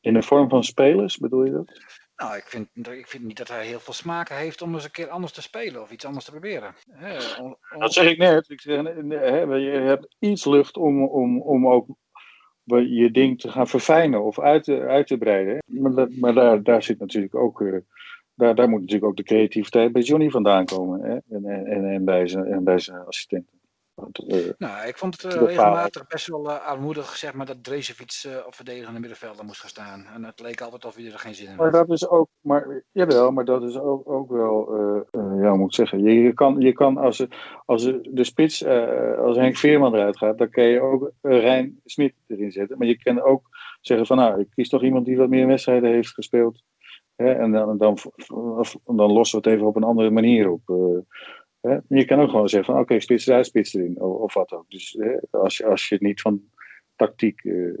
[0.00, 1.80] In de vorm van spelers, bedoel je dat?
[2.16, 4.90] Nou, ik vind, ik vind niet dat hij heel veel smaken heeft om eens een
[4.90, 6.74] keer anders te spelen of iets anders te proberen.
[6.90, 7.80] He, om, om...
[7.80, 8.48] Dat zeg ik net.
[8.48, 11.86] Ik zeg, je hebt iets lucht om, om, om ook
[12.64, 15.58] je ding te gaan verfijnen of uit te, uit te breiden.
[15.66, 17.60] Maar, dat, maar daar, daar zit natuurlijk ook.
[17.60, 17.78] Uh,
[18.34, 21.00] daar, daar moet natuurlijk ook de creativiteit bij Johnny vandaan komen.
[21.00, 21.36] Hè?
[21.36, 23.59] En, en, en, bij zijn, en bij zijn assistenten.
[24.26, 28.28] Uh, nou, ik vond het uh, regelmatig best wel uh, armoedig, zeg maar, dat Drezefiets
[28.46, 30.06] op verdedigende middenvelden moest gaan staan.
[30.14, 31.60] En het leek altijd of hij er geen zin in had.
[31.60, 34.74] Maar dat is ook, maar, jawel, maar dat is ook, ook wel,
[35.40, 36.02] ja, moet ik zeggen.
[36.02, 37.26] Je, je, kan, je kan als,
[37.66, 38.66] als de spits,
[39.18, 42.78] als Henk Veerman eruit gaat, dan kan je ook Rijn Smit erin zetten.
[42.78, 43.42] Maar je kan ook
[43.80, 46.62] zeggen van, nou, ik kies toch iemand die wat meer wedstrijden heeft gespeeld.
[47.16, 47.98] Hè, en dan, dan,
[48.84, 50.60] dan lossen we het even op een andere manier op.
[51.60, 51.78] Hè?
[51.88, 54.00] Je kan ook gewoon zeggen van oké, okay, spits eruit, spits erin.
[54.00, 54.70] Of, of wat ook.
[54.70, 56.42] Dus hè, als, je, als je niet van
[56.96, 57.78] tactiek uh,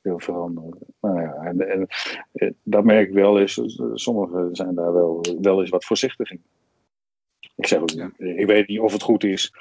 [0.00, 0.78] wil veranderen.
[1.00, 1.86] Nou ja, en, en
[2.32, 3.60] uh, dat merk ik wel eens.
[3.94, 6.42] Sommigen zijn daar wel, wel eens wat voorzichtig in.
[7.56, 8.10] Ik zeg ook, ja.
[8.16, 9.52] ik weet niet of het goed is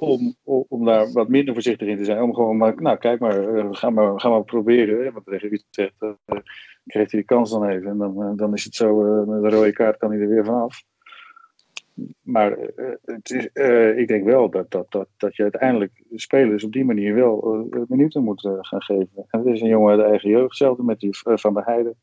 [0.00, 2.22] om, om, om, daar wat minder voorzichtig in te zijn.
[2.22, 5.04] Om gewoon maar, nou kijk maar, ga maar, ga maar proberen.
[5.04, 5.12] Hè?
[5.12, 6.10] Want tegen zegt, uh,
[6.86, 7.90] krijgt hij de kans dan even.
[7.90, 10.44] En dan, uh, dan is het zo, met een rode kaart kan hij er weer
[10.44, 10.82] vanaf
[12.22, 16.64] maar uh, het is, uh, ik denk wel dat, dat, dat, dat je uiteindelijk spelers
[16.64, 19.26] op die manier wel uh, minuten moet gaan geven.
[19.28, 21.96] En het is een jongen uit de eigen jeugd, hetzelfde met die Van der Heijden,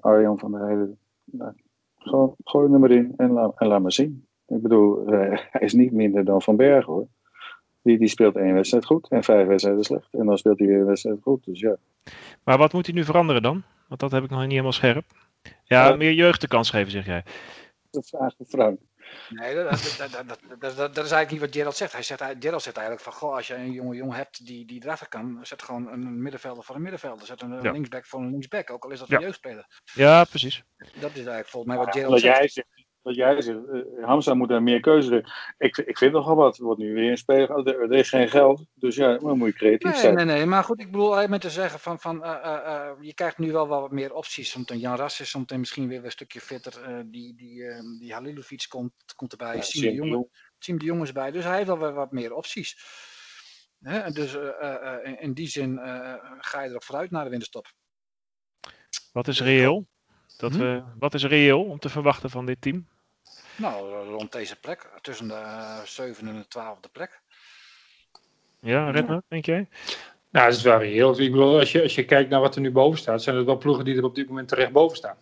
[0.00, 0.98] Arjan van der Heijden.
[1.24, 1.52] Nou,
[1.96, 4.26] gewoon gooi hem erin en, la, en laat maar zien.
[4.46, 7.06] Ik bedoel, hij is niet minder dan Van Bergen hoor.
[7.82, 10.08] Die, die speelt één wedstrijd goed en vijf wedstrijden slecht.
[10.14, 11.76] En dan speelt hij weer een wedstrijd goed, dus ja.
[12.44, 13.62] Maar wat moet hij nu veranderen dan?
[13.88, 15.04] Want dat heb ik nog niet helemaal scherp.
[15.64, 17.22] Ja, meer jeugd de kans geven, zeg jij
[18.02, 18.80] de vraag van Frank.
[19.28, 21.92] Nee, dat, dat, dat, dat, dat, is eigenlijk niet wat Gerald zegt.
[21.92, 24.84] Hij zegt, Gerald zegt eigenlijk van, goh, als je een jonge jongen hebt die, die
[24.84, 27.26] erachter kan, zet gewoon een middenvelder voor een middenvelder.
[27.26, 27.72] Zet een ja.
[27.72, 29.24] linksback voor een linksback, ook al is dat een ja.
[29.24, 29.66] jeugdspeler.
[29.94, 30.62] Ja, precies.
[30.76, 32.52] Dat is eigenlijk volgens mij wat Gerald ja, zegt.
[32.52, 32.75] zegt.
[33.06, 35.24] Wat jij zegt, uh, Hamza moet daar meer keuze
[35.58, 36.58] ik, ik vind nogal wat.
[36.58, 37.50] Er wordt nu weer een speler.
[37.50, 38.64] Er, er, is geen geld.
[38.74, 40.14] Dus ja, dan moet je creatief nee, zijn.
[40.14, 43.14] Nee, nee, maar goed, ik bedoel alleen met te zeggen van, van uh, uh, je
[43.14, 44.50] krijgt nu wel wat meer opties.
[44.50, 47.04] Zometeen Jan Rassis, zometeen misschien weer een stukje fitter.
[47.06, 47.64] die, die,
[47.98, 49.54] die Halilovic komt, komt erbij.
[49.56, 50.28] Ja, Siem de Jonge,
[50.58, 51.30] Siem de Jongens bij.
[51.30, 52.78] Dus hij heeft wel wat meer opties.
[53.80, 54.10] Hè?
[54.10, 54.34] Dus
[55.02, 55.78] in, in, die zin
[56.38, 57.72] ga je erop vooruit naar de winterstop.
[59.12, 59.86] Wat is reëel?
[60.36, 60.58] Dat hm?
[60.58, 62.86] we, wat is reëel om te verwachten van dit team?
[63.56, 67.20] Nou, rond deze plek, tussen de zevende en de twaalfde plek.
[68.60, 69.68] Ja, Redmer, denk jij?
[70.30, 71.20] Nou, dat is wel reëel.
[71.20, 73.46] Ik bedoel, als je, als je kijkt naar wat er nu boven staat, zijn het
[73.46, 75.16] wel ploegen die er op dit moment terecht boven staan.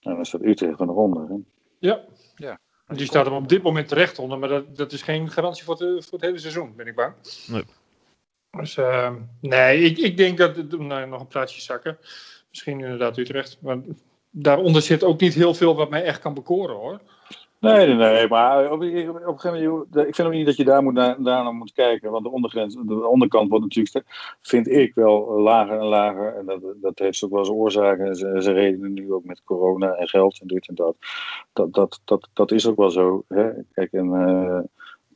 [0.00, 1.28] Nou, dan staat Utrecht er nog onder.
[1.28, 1.34] Hè?
[1.78, 2.04] Ja.
[2.36, 2.60] ja.
[2.86, 5.74] Die staat er op dit moment terecht onder, maar dat, dat is geen garantie voor
[5.78, 7.14] het, voor het hele seizoen, ben ik bang.
[7.46, 7.64] Nee.
[8.50, 11.98] Dus uh, nee, ik, ik denk dat, nou, nog een plaatsje zakken.
[12.48, 13.78] Misschien inderdaad Utrecht, maar
[14.30, 17.00] daaronder zit ook niet heel veel wat mij echt kan bekoren hoor.
[17.60, 18.90] Nee, nee, nee, maar op, een
[19.38, 22.10] gegeven moment, ik vind ook niet dat je daar, moet, naar moet kijken.
[22.10, 24.04] Want de, ondergrens, de onderkant wordt natuurlijk,
[24.40, 26.36] vind ik, wel lager en lager.
[26.36, 28.06] En dat, dat heeft ook wel zijn oorzaken.
[28.06, 30.96] En ze redenen nu ook met corona en geld en dit en dat.
[31.52, 33.24] Dat, dat, dat, dat is ook wel zo.
[33.28, 33.50] Hè?
[33.72, 34.60] Kijk, en, uh,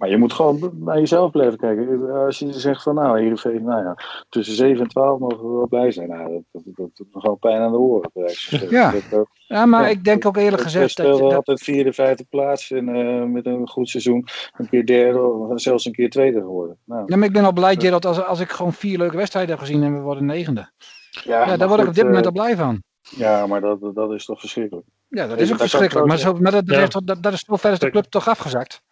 [0.03, 2.11] maar je moet gewoon bij jezelf blijven kijken.
[2.24, 3.96] Als je zegt van nou, Heerenveen, nou ja,
[4.28, 6.09] tussen 7 en 12 mogen we wel blij zijn.
[6.09, 8.11] Nou, dat, dat, dat doet gewoon pijn aan de oren.
[8.70, 8.92] Ja,
[9.46, 10.96] ja maar ik denk ook eerlijk gezegd...
[10.96, 14.26] dat je altijd vierde, vijfde plaats en uh, met een goed seizoen
[14.57, 16.78] een keer derde of zelfs een keer tweede geworden.
[16.84, 17.03] Nou.
[17.07, 19.61] Ja, maar ik ben al blij, Gerald, als, als ik gewoon vier leuke wedstrijden heb
[19.61, 20.70] gezien en we worden negende.
[21.11, 22.82] Ja, ja daar word ik op dit moment al blij van.
[23.03, 24.86] Ja, maar dat, dat is toch verschrikkelijk.
[25.09, 26.07] Ja, dat is ook verschrikkelijk.
[26.07, 28.28] Maar, zo, maar dat, dat, heeft, dat, dat is zo ver is de club toch
[28.28, 28.82] afgezakt.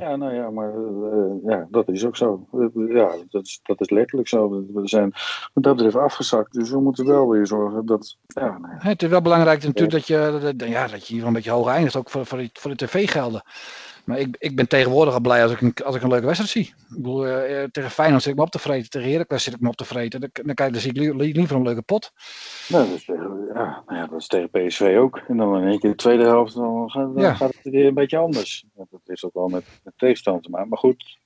[0.00, 2.46] Ja, nou ja, maar uh, ja, dat is ook zo.
[2.88, 4.64] Ja, dat is, dat is letterlijk zo.
[4.72, 5.12] We zijn
[5.54, 6.52] wat dat betreft afgezakt.
[6.52, 8.16] Dus we moeten wel weer zorgen dat.
[8.26, 8.88] Ja, nou ja.
[8.88, 11.68] Het is wel belangrijk natuurlijk dat je, dat, ja, dat je hier een beetje hoog
[11.68, 13.42] eindigt, ook voor, voor, voor de tv-gelden.
[14.08, 16.50] Maar ik, ik ben tegenwoordig al blij als ik een, als ik een leuke wedstrijd
[16.52, 16.74] zie.
[16.90, 18.90] Ik bedoel, uh, tegen Feyenoord zit ik me op te vreten.
[18.90, 20.20] Tegen Heracles zit ik me op te vreten.
[20.20, 22.12] Dan, dan, kijk, dan zie ik li liever een leuke pot.
[22.68, 25.20] Nou, dat, is tegen, ja, nou ja, dat is tegen PSV ook.
[25.28, 27.34] En dan in één keer de tweede helft, dan gaat, dan ja.
[27.34, 28.64] gaat het weer een beetje anders.
[28.74, 30.68] Dat heeft ook wel met, met tegenstand te maken.
[30.68, 31.18] Maar goed,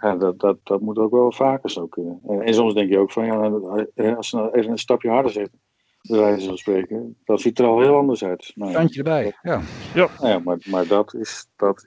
[0.00, 2.20] ja, dat, dat, dat moet ook wel vaker zo kunnen.
[2.40, 5.60] En soms denk je ook van, ja, als ze nou even een stapje harder zetten
[6.02, 7.16] bij wijze van spreken.
[7.24, 8.52] Dat ziet er al heel anders uit.
[8.54, 9.60] Nou, Kantje erbij, ja.
[9.94, 11.86] Ja, nou ja maar, maar dat, is, dat,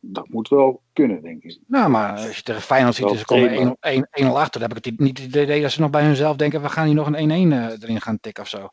[0.00, 1.58] dat moet wel kunnen, denk ik.
[1.66, 3.76] Nou, maar als je tegen Feyenoord ziet, ze komen
[4.22, 4.60] 1-0 achter.
[4.60, 6.86] Dan heb ik het niet het idee dat ze nog bij hunzelf denken, we gaan
[6.86, 8.68] hier nog een 1-1 uh, erin gaan tikken of zo.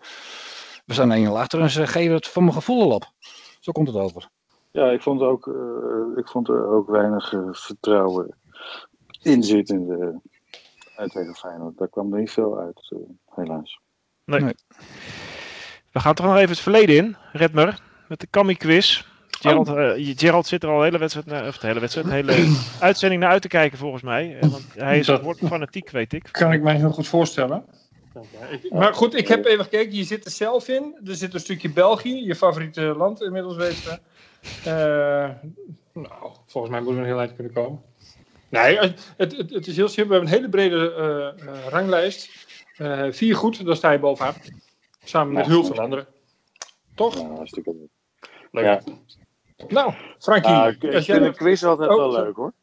[0.85, 3.05] We staan 1-0 achter en ze geven het voor mijn gevoel al op.
[3.59, 4.29] Zo komt het over.
[4.71, 8.37] Ja, ik vond, ook, uh, ik vond er ook weinig uh, vertrouwen
[9.21, 10.19] in zitten in de,
[10.95, 11.77] uit tegen Feyenoord.
[11.77, 12.91] Daar kwam er niet veel uit,
[13.29, 13.81] helaas.
[14.25, 14.39] Nee.
[14.39, 14.53] nee.
[15.91, 19.03] We gaan toch nog even het verleden in, Redmer, met de Kami quiz.
[19.29, 22.55] Gerald, uh, Gerald zit er al de hele wedstrijd, of de hele wedstrijd, de hele
[22.79, 24.37] uitzending naar uit te kijken volgens mij.
[24.39, 26.29] Want hij is dat fanatiek, weet ik.
[26.31, 27.65] Kan ik mij heel goed voorstellen.
[28.69, 29.95] Maar goed, ik heb even gekeken.
[29.95, 30.95] Je zit er zelf in.
[31.05, 33.99] Er zit een stukje België, je favoriete land inmiddels weten.
[34.59, 34.73] Uh,
[35.93, 37.81] nou, volgens mij moeten we een heel eind kunnen komen.
[38.49, 40.19] Nee, het, het, het, is heel simpel.
[40.19, 42.29] We hebben een hele brede uh, uh, ranglijst.
[42.77, 44.33] Uh, vier goed, dan sta je bovenaan.
[45.03, 46.07] Samen met heel veel anderen.
[46.95, 47.15] Toch?
[47.15, 47.75] Ja, hartstikke
[48.51, 48.63] leuk.
[48.63, 48.81] Ja.
[49.67, 50.51] Nou, Frankie.
[50.51, 51.19] Uh, ik vind jij...
[51.19, 52.53] de quiz altijd oh, wel leuk hoor.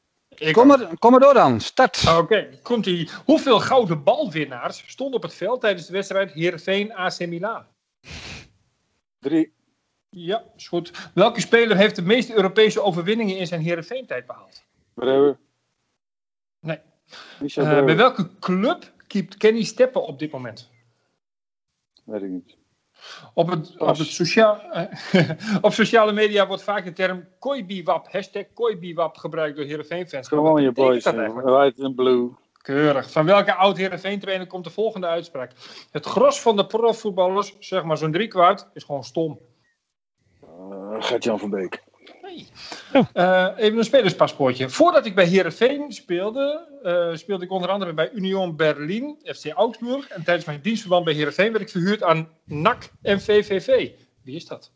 [0.53, 2.05] Kom maar, kom maar door dan, start.
[2.09, 2.59] Oké, okay.
[2.63, 3.11] komt ie.
[3.25, 7.65] Hoeveel gouden balwinnaars stonden op het veld tijdens de wedstrijd Heerenveen AC Milan?
[9.19, 9.53] Drie.
[10.09, 11.11] Ja, is goed.
[11.15, 14.65] Welke speler heeft de meeste Europese overwinningen in zijn Heerenveen-tijd behaald?
[14.95, 15.39] Breuer.
[16.61, 16.79] Nee.
[17.41, 20.71] Uh, bij welke club keept Kenny Steppen op dit moment?
[22.05, 22.57] Weet ik niet.
[23.35, 24.61] Op, het, op, het sociaal,
[25.67, 30.29] op sociale media wordt vaak de term Koibiwap, hashtag Koibiwap gebruikt door Heerenveen-fans.
[30.29, 32.31] Gewoon je boys, white and blue.
[32.63, 33.11] Keurig.
[33.11, 35.53] Van welke oud Heerenveen-trainer komt de volgende uitspraak?
[35.91, 39.41] Het gros van de profvoetballers, zeg maar zo'n driekwart, is gewoon stom.
[40.43, 41.83] Uh, Gert-Jan van Beek.
[42.31, 42.47] Nee.
[43.15, 44.69] Uh, even een spelerspaspoortje.
[44.69, 50.09] Voordat ik bij Herenveen speelde, uh, speelde ik onder andere bij Union Berlin, FC Augsburg.
[50.09, 53.91] En tijdens mijn dienstverband bij Herenveen werd ik verhuurd aan NAC en VVV.
[54.23, 54.73] Wie is dat?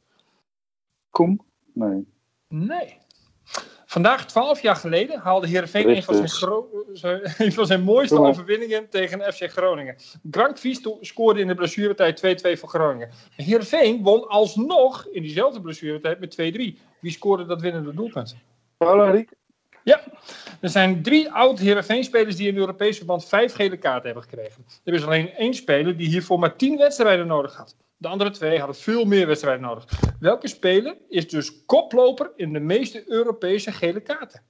[1.11, 1.45] Kom?
[1.73, 2.07] Nee.
[2.49, 2.99] Nee.
[3.95, 6.29] Vandaag, twaalf jaar geleden, haalde Heerenveen een van,
[6.93, 9.97] zijn een van zijn mooiste overwinningen tegen FC Groningen.
[10.31, 13.11] Grankvies scoorde in de blessuretijd 2-2 voor Groningen.
[13.37, 16.81] Heerenveen won alsnog in diezelfde blessuretijd met 2-3.
[17.01, 18.37] Wie scoorde dat winnende doelpunt?
[18.77, 19.31] Paul Riek.
[19.85, 20.05] Ja,
[20.61, 24.65] er zijn drie oud Heerenveen-spelers die in Europees verband vijf gele kaarten hebben gekregen.
[24.85, 27.77] Er is alleen één speler die hiervoor maar tien wedstrijden nodig had.
[27.97, 29.87] De andere twee hadden veel meer wedstrijden nodig.
[30.21, 34.43] Welke speler is dus koploper in de meeste Europese gele kaarten?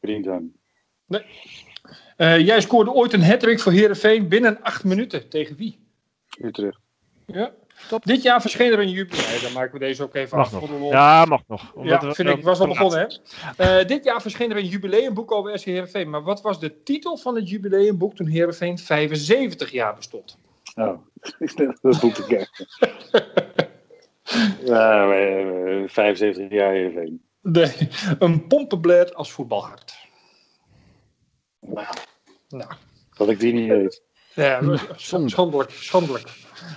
[0.00, 0.60] Greentown.
[1.06, 1.24] Nee.
[2.16, 5.28] Uh, jij scoorde ooit een hat voor Herenveen binnen acht minuten.
[5.28, 5.78] Tegen wie?
[6.40, 6.80] Utrecht.
[7.26, 7.54] Ja.
[7.88, 8.04] Top.
[8.04, 9.42] Dit jaar verscheen er een jubileum.
[9.42, 10.68] Dan maken we deze ook even mag af.
[10.70, 10.90] Nog.
[10.90, 11.72] Ja, mag nog.
[11.74, 12.42] Omdat ja, vind ik.
[12.42, 13.20] was al begonnen,
[13.56, 13.80] hè?
[13.80, 16.10] Uh, dit jaar verscheen er een jubileumboek over SC Heerenveen.
[16.10, 20.38] Maar wat was de titel van het jubileumboek toen Heerenveen 75 jaar bestond?
[20.74, 20.98] Oh,
[21.82, 22.66] dat boek te kijken.
[24.64, 25.06] ja,
[25.88, 27.22] 75 jaar Heerenveen.
[27.42, 29.94] Nee, een pompenblad als voetbalhart.
[31.60, 31.86] Nou,
[32.48, 32.72] nou.
[33.16, 34.02] Dat ik die niet weet.
[34.34, 35.70] Ja, schandelijk.
[35.70, 36.28] schandelijk.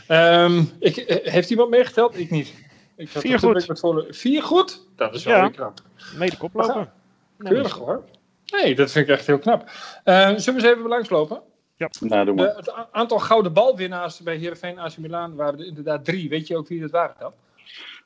[0.07, 2.19] Um, ik, heeft iemand meegeteld?
[2.19, 2.53] Ik niet.
[2.95, 3.67] Ik Vier goed.
[3.67, 4.87] Met Vier goed?
[4.95, 5.49] Dat is wel ja.
[5.49, 5.79] knap.
[6.17, 6.91] Mede koploper.
[7.37, 8.03] Keurig hoor.
[8.45, 9.61] Nee, dat vind ik echt heel knap.
[10.05, 11.41] Uh, zullen we eens even langslopen?
[11.75, 11.89] Ja.
[11.99, 12.45] Nou, doe maar.
[12.45, 16.29] De, het aantal gouden balwinnaars bij Heerenveen AC Milan waren er inderdaad drie.
[16.29, 17.33] Weet je ook wie dat waren dan?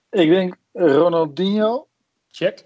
[0.09, 1.87] Ik denk Ronaldinho.
[2.31, 2.65] Check.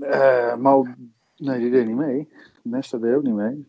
[0.00, 0.88] Eh Mal...
[1.36, 2.28] Nee, die deed niet mee.
[2.64, 3.68] Nesta deed ook niet mee.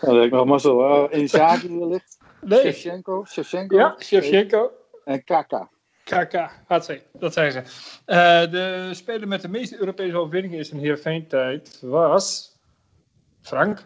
[0.00, 0.76] Dan denk ik nog Marcel.
[0.76, 2.18] Oh, Inzaghi wellicht.
[2.40, 2.60] Nee.
[2.60, 3.24] Shevchenko.
[3.24, 3.76] Shevchenko.
[3.76, 4.70] Ja, Shevchenko.
[5.04, 5.70] En Kaka.
[6.04, 7.58] KK, HC, dat zijn ze.
[8.04, 12.56] Eh, de speler met de meeste Europese overwinningen is in Heerenveen tijd was...
[13.40, 13.78] Frank.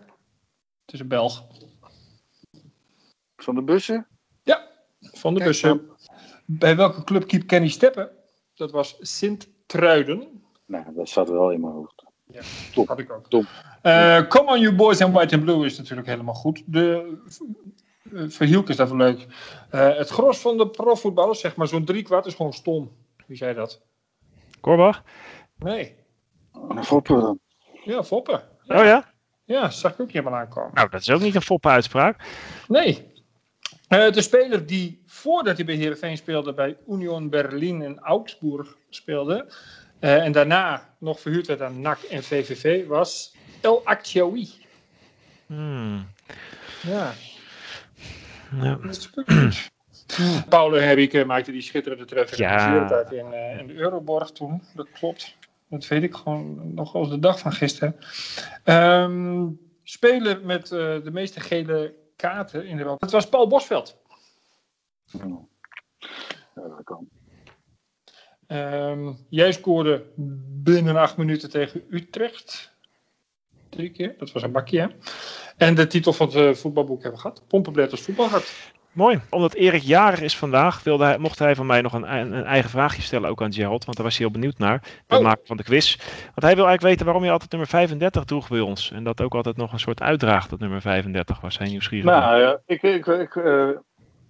[0.85, 1.45] Het is een Belg.
[3.37, 4.07] Van de bussen.
[4.43, 4.69] Ja,
[5.01, 5.91] van de Kijk bussen.
[6.45, 8.11] Bij welke club keep Kenny Steppen?
[8.55, 10.43] Dat was Sint-Truiden.
[10.67, 12.05] Nou, dat zat wel in mijn hoofd.
[12.75, 12.89] Top.
[12.89, 13.29] Had ik ook.
[13.29, 13.45] Top.
[13.83, 16.63] Eh, Come on you boys in white and blue is natuurlijk helemaal goed.
[16.67, 17.17] De
[18.13, 19.27] uh, Verhielk is dat wel leuk.
[19.71, 22.91] Eh, het gros van de profvoetballers, zeg maar zo'n driekwart, is gewoon stom.
[23.27, 23.81] Wie zei dat?
[24.61, 25.03] Korbach?
[25.59, 25.95] Nee.
[26.69, 27.39] Een Foppen dan.
[27.85, 28.43] Ja, Foppen.
[28.67, 29.13] Oh ja?
[29.45, 30.71] Ja, zag ik ook helemaal aankomen.
[30.75, 32.17] Nou, dat is ook niet een foppe uitspraak.
[32.69, 33.13] Nee.
[33.89, 39.53] Eh, de speler die voordat hij bij Heerenveen speelde bij Union Berlin en Augsburg speelde.
[40.03, 44.49] Eh, en daarna nog verhuurd werd aan NAC en VVV was El Actioui.
[45.47, 46.07] Hmm.
[46.83, 47.13] Ja,
[48.61, 48.75] Ja.
[48.75, 49.71] dat is ook goed.
[50.49, 52.75] Paulo Henrique maakte die schitterende treffer Ja.
[52.75, 54.63] in de tijd in, eh, in de Euroborg toen.
[54.75, 55.37] Dat klopt.
[55.69, 57.97] Dat weet ik gewoon nog als de dag van gisteren.
[58.65, 59.47] Ehm
[59.83, 63.01] speler met eh, de meeste gele kaarten in de wereld.
[63.01, 63.97] Dat was Paul Bosveld.
[65.07, 65.19] Ja,
[66.55, 67.09] dat kan.
[68.47, 70.03] Ehm, jij scoorde
[70.63, 72.73] binnen acht minuten tegen Utrecht.
[73.69, 74.81] Drie keer, dat was een bakje.
[74.81, 74.87] Hè?
[75.57, 77.43] En de titel van het eh, voetbalboek hebben we gehad.
[77.49, 78.53] Pompenblad als voetbalhart.
[78.93, 79.21] Mooi.
[79.31, 82.71] Omdat Erik jarig is vandaag, wilde hij, mocht hij van mij nog een, een, eigen
[82.71, 83.85] vraagje stellen ook aan Gerald.
[83.85, 84.83] Want daar was hij heel benieuwd naar.
[85.07, 85.23] De Oh.
[85.23, 85.97] maker van de quiz.
[85.97, 88.91] Want hij wil eigenlijk weten waarom je altijd nummer 35 droeg bij ons.
[88.91, 91.59] En dat ook altijd nog een soort uitdraagt, dat nummer 35 was.
[91.59, 92.05] Hij nieuwsgierig.
[92.05, 93.69] Nou ja, ik, ik, ik, eh,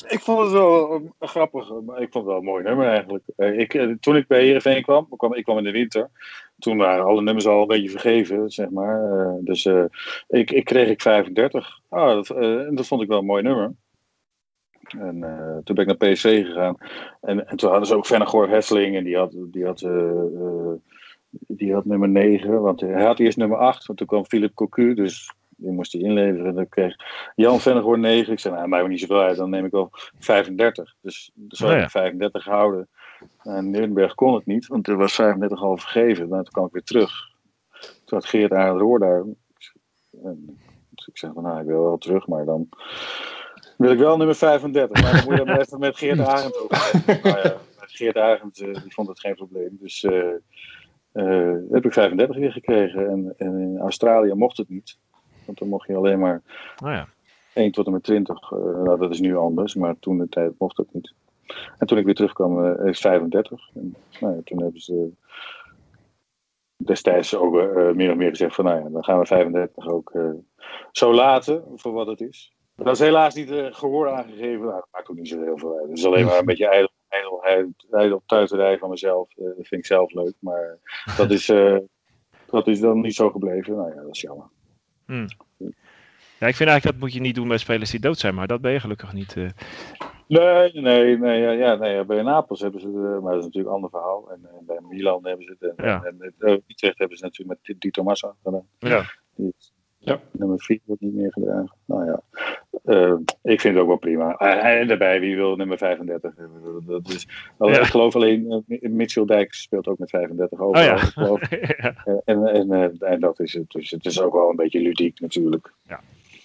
[0.08, 3.24] ik vond het wel eh, grappig, maar ik vond het wel een mooi nummer eigenlijk.
[3.36, 6.10] Eh, ik, eh, toen ik bij Heerenveen kwam, kwam, ik kwam in de winter,
[6.58, 9.20] toen waren alle nummers al een beetje vergeven, zeg maar.
[9.20, 9.84] Eh, dus eh,
[10.28, 11.80] ik, ik kreeg ik 35.
[11.88, 13.74] Ah, dat, eh, dat vond ik wel een mooi nummer.
[14.98, 16.76] En eh, toen ben ik naar PSV gegaan.
[17.20, 20.72] En, en toen hadden ze ook Vennegoor Hesseling en die had, die had, eh, eh,
[21.30, 22.60] die had nummer 9.
[22.60, 26.00] Want hij had eerst nummer 8, want toen kwam Philip Cocu, dus die moest hij
[26.00, 26.46] inleveren.
[26.46, 26.96] En dan kreeg
[27.34, 28.32] Jan Vennegoor 9.
[28.32, 30.94] Ik zei, nou, mij niet zoveel uit, dan neem ik wel 35.
[31.00, 31.84] Dus zo Oh heb ja.
[31.84, 32.88] ik 35 gehouden.
[33.42, 36.28] En Nürnberg kon het niet, want er was 35 al vergeven.
[36.28, 37.30] Nou, toen kwam ik weer terug.
[37.80, 39.24] Toen had Geert roer daar.
[40.22, 40.58] En,
[40.90, 42.68] dus ik zeg van, nou, ik wil wel terug, maar dan
[43.76, 45.02] wil ik wel nummer 35.
[45.02, 47.02] Maar dan moet je dan even met Geert Arend over.
[47.22, 49.76] Nou ja, Geert Arend eh, die vond het geen probleem.
[49.80, 50.04] Dus
[51.12, 53.08] eh, heb ik 35 weer gekregen.
[53.08, 54.98] En, en in Australië mocht het niet.
[55.46, 56.42] Want dan mocht je alleen maar
[56.76, 57.08] Nou ja.
[57.54, 58.52] 1 tot en met 20.
[58.52, 61.14] eh, nou, dat is nu anders, maar toen de tijd mocht het niet.
[61.78, 63.70] En toen ik weer terugkwam, eh, is 35.
[63.74, 65.10] En, nou ja, toen hebben ze
[66.76, 70.12] destijds ook eh, meer of meer gezegd van, nou ja, dan gaan we 35 ook
[70.92, 72.52] zo laten voor wat het is.
[72.76, 74.60] Dat is helaas niet eh, gehoor aangegeven.
[74.60, 75.88] Nou, dat maakt ook niet zo heel veel uit.
[75.88, 79.28] Het is alleen maar een beetje ijdel, ijdelheid, ijdel tuiterij van mezelf.
[79.34, 80.78] Dat vind ik zelf leuk, maar
[81.16, 81.46] dat is,
[82.46, 83.76] dat is dan niet zo gebleven.
[83.76, 84.46] Nou ja, dat is jammer.
[86.38, 88.34] Ja, ik vind eigenlijk dat moet je niet doen bij spelers die dood zijn.
[88.34, 89.36] Maar dat ben je gelukkig niet.
[89.36, 89.48] eh.
[90.28, 93.44] Nee, nee, nee, ja, ja, nee, bij Napels hebben ze het, eh, maar dat is
[93.44, 94.30] natuurlijk een ander verhaal.
[94.30, 96.02] En, en bij Milan hebben ze het, en, Ja.
[96.02, 98.66] en, en Utrecht hebben ze het natuurlijk met Di Tommaso gedaan.
[98.78, 99.04] Ja.
[99.36, 99.71] Die is-
[100.04, 100.20] Ja.
[100.30, 101.72] Nummer 4 wordt niet meer gedragen.
[101.84, 102.20] Nou ja,
[102.84, 104.36] Eh, ik vind het ook wel prima.
[104.36, 106.84] En daarbij, wie wil nummer 35 hebben?
[106.86, 107.28] Dat is,
[107.58, 107.78] wel, Ja.
[107.78, 110.84] Ik geloof alleen, eh, Mitchell Dijk speelt ook met 35 Oh overal.
[110.84, 110.96] ja.
[110.96, 111.40] geloof.
[111.82, 111.94] ja.
[112.24, 113.70] En, en, eh, en dat is het.
[113.70, 115.72] Dus het is ook wel een beetje ludiek natuurlijk.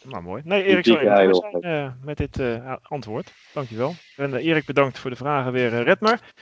[0.09, 0.41] Maar mooi.
[0.45, 1.31] Nee, Erik zou zijn
[1.61, 3.33] eh, met dit eh, antwoord.
[3.53, 3.93] Dankjewel.
[4.15, 5.69] En Erik, bedankt voor de vragen weer.
[5.83, 6.33] red maar.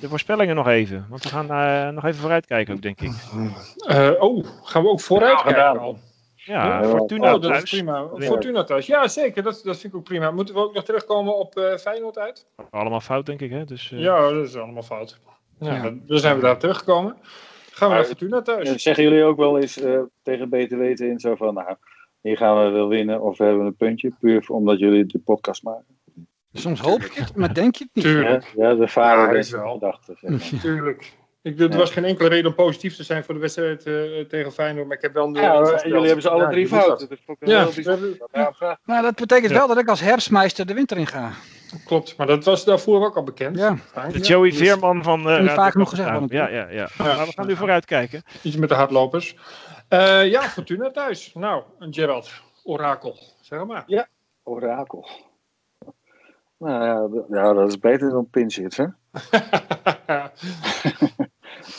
[0.00, 1.06] De voorspellingen nog even.
[1.08, 3.10] Want we gaan eh, nog even vooruitkijken ook, denk ik.
[3.86, 5.78] Eh, oh, gaan we ook vooruit Ja, kijken gedaan.
[5.78, 5.98] al?
[6.50, 7.62] Ja, Fortuna oh, dat thuis.
[7.62, 8.08] is prima.
[8.16, 8.26] Ja.
[8.26, 8.86] Fortuna thuis.
[8.86, 9.42] Ja, zeker.
[9.42, 10.30] Dat, dat vind ik ook prima.
[10.30, 12.46] Moeten we ook nog terugkomen op eh Feyenoord uit?
[12.70, 13.50] Allemaal fout, denk ik.
[13.50, 13.64] Hè?
[13.64, 15.20] Dus, eh, Ja, dat is allemaal fout.
[15.58, 15.82] Ja, Ja.
[16.06, 17.16] Dan, zijn we daar teruggekomen.
[17.72, 18.68] Gaan we naar Fortuna thuis.
[18.68, 21.74] Eh, Zeggen jullie ook wel eens eh, tegen beter weten in zo van, nou,
[22.20, 25.62] hier gaan we wel winnen of we hebben een puntje, puur omdat jullie de podcast
[25.62, 25.98] maken?
[26.52, 28.04] Soms hoop je het, maar denk je het niet.
[28.04, 29.72] Tuurlijk, Ja, de vader Ja, ja, is wel.
[29.72, 30.14] gedachte.
[30.20, 30.60] Zeg maar.
[30.60, 31.12] tuurlijk.
[31.42, 31.76] Ik, er Ja.
[31.76, 33.94] was geen enkele reden om positief te zijn voor de wedstrijd eh,
[34.28, 36.66] tegen Feyenoord, maar ik heb wel een Ja, maar jullie hebben ze alle Ja, drie
[36.68, 36.98] fout.
[37.00, 37.08] dat.
[37.08, 38.16] Dat Ja, heel.
[38.32, 38.78] Ja.
[38.84, 39.56] Maar dat betekent Ja.
[39.58, 41.30] wel dat ik als herfstmeister de winter in ga.
[41.84, 43.56] Klopt, maar dat was daarvoor ook al bekend.
[43.58, 43.70] Ja.
[43.94, 45.20] De Ja, Joey dus Veerman van...
[45.20, 46.68] eh, Radio vaak genoeg gezegd Ja, ja, ja.
[46.70, 46.88] Ja.
[46.98, 48.22] Maar we gaan nu vooruitkijken.
[48.42, 49.36] Iets met de hardlopers.
[49.88, 51.30] Eh, ja, Fortuna thuis.
[51.34, 52.30] Nou, een Gerald,
[52.64, 53.18] orakel.
[53.40, 54.06] Zeg maar.
[54.42, 55.08] Orakel.
[56.58, 57.08] Nou ja,
[57.42, 58.84] ja, dat is beter dan pinchhits, hè?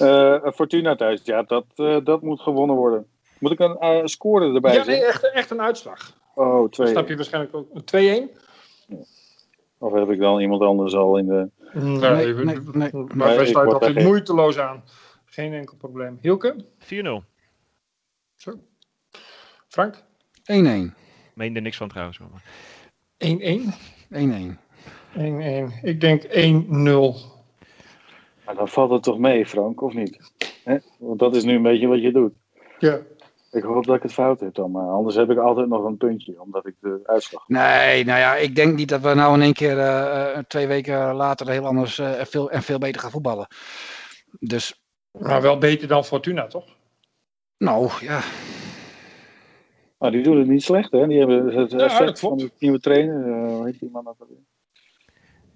[0.01, 3.07] Eh, Fortuna thuis, ja, dat, eh, dat moet gewonnen worden.
[3.39, 4.93] Moet ik een eh, score erbij ja, zetten?
[4.93, 6.13] nee, echt, echt een uitslag.
[6.35, 6.87] Oh, Dat twee.
[6.87, 7.67] snap je waarschijnlijk ook.
[7.73, 8.37] Een 2-1?
[9.77, 11.49] Of heb ik dan iemand anders al in de...
[11.73, 12.43] Nee, Nee, we-
[12.77, 14.83] nee, maar wij sluiten altijd moeiteloos aan.
[15.25, 16.17] Geen enkel probleem.
[16.21, 16.55] Hielke?
[16.79, 17.23] 4-0.
[18.35, 18.53] Zo.
[19.67, 20.03] Frank?
[20.43, 20.93] 1-1.
[21.33, 22.19] Meende niks van trouwens.
[22.19, 22.43] maar-
[23.17, 23.73] 1-1?
[24.09, 24.59] 1-1.
[25.13, 25.79] 1-1.
[25.81, 27.40] Ik denk 1-0.
[28.51, 30.17] Maar dan valt het toch mee, Frank, of niet?
[30.63, 30.77] Hè?
[30.97, 32.33] Want dat is nu een beetje wat je doet.
[32.79, 32.99] Ja.
[33.51, 35.97] Ik hoop dat ik het fout heb dan, maar anders heb ik altijd nog een
[35.97, 37.47] puntje, omdat ik de uitslag...
[37.47, 40.67] Nee, nou ja, ik denk niet dat we nou in één keer eh, eh, twee
[40.67, 43.47] weken later heel anders eh, en veel, en veel beter gaan voetballen.
[44.39, 44.81] Dus,
[45.11, 46.65] Maar wel beter dan Fortuna, toch?
[47.57, 48.21] nou ja.
[49.97, 51.07] Maar die doen het niet slecht, hè?
[51.07, 53.25] Die hebben het Ja, effect dat van de nieuwe trainer.
[53.25, 54.37] eh, hoe heet die man alweer?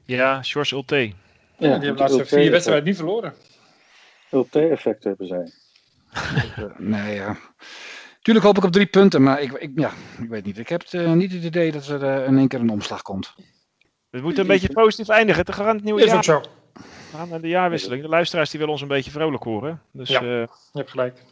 [0.03, 1.11] Ja, Sjors Ulte.
[1.57, 3.33] Ja, die hebben de laatste vier wedstrijden niet verloren.
[4.29, 5.51] LT-effect hebben zij.
[6.77, 7.37] Nee, ja.
[8.21, 9.91] Tuurlijk hoop ik op drie punten, maar ik, ik, ja,
[10.21, 10.57] ik weet niet.
[10.57, 13.01] Ik heb het, eh, niet het idee dat er eh, in één keer een omslag
[13.01, 13.33] komt.
[14.09, 15.45] We moeten een beetje positief eindigen.
[15.45, 16.15] Te gaan het nieuwe Is jaar.
[16.15, 16.41] ook zo.
[16.73, 18.01] We gaan naar de jaarwisseling.
[18.01, 19.81] De luisteraars die willen ons een beetje vrolijk horen.
[19.91, 20.23] Dus Ja.
[20.23, 20.29] ja.
[20.29, 21.23] Je hebt gelijk.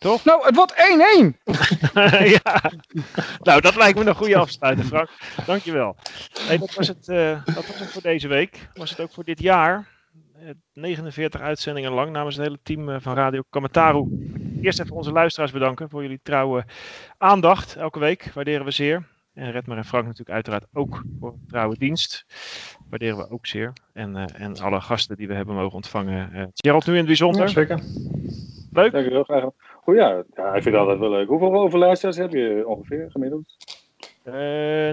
[0.00, 1.36] Nou, het wordt 1-1!
[2.44, 2.70] ja.
[3.38, 5.08] Nou, dat lijkt me een goede afsluiter, Frank.
[5.46, 5.96] Dankjewel.
[6.46, 8.68] Hey, dat, was het, eh, dat was het voor deze week.
[8.74, 9.88] Was het ook voor dit jaar.
[10.40, 14.08] Eh, 49 uitzendingen lang namens het hele team eh, van Radio Kamataru.
[14.62, 16.64] Eerst even onze luisteraars bedanken voor jullie trouwe
[17.18, 18.30] aandacht elke week.
[18.34, 19.06] Waarderen we zeer.
[19.34, 22.24] En Redmer en Frank natuurlijk uiteraard ook voor de trouwe dienst.
[22.88, 23.72] Waarderen we ook zeer.
[23.92, 26.32] En, eh, en alle gasten die we hebben mogen ontvangen.
[26.32, 27.40] Eh Gerald nu in het bijzonder.
[27.40, 27.80] Ja, zeker.
[28.72, 28.92] Leuk.
[28.92, 29.44] Dankjewel, graag
[29.94, 31.28] ja, ja, ik vind het altijd wel leuk.
[31.28, 33.56] Hoeveel overluisteraars heb je ongeveer gemiddeld?
[34.22, 34.34] Eh,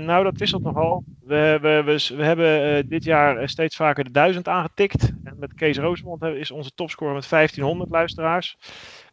[0.06, 1.04] nou, dat wisselt nogal.
[1.26, 5.12] We, we, we, we hebben eh, dit jaar eh, steeds vaker de 1000 aangetikt.
[5.24, 8.58] En met Kees Roosmond is onze topscore met 1500 luisteraars.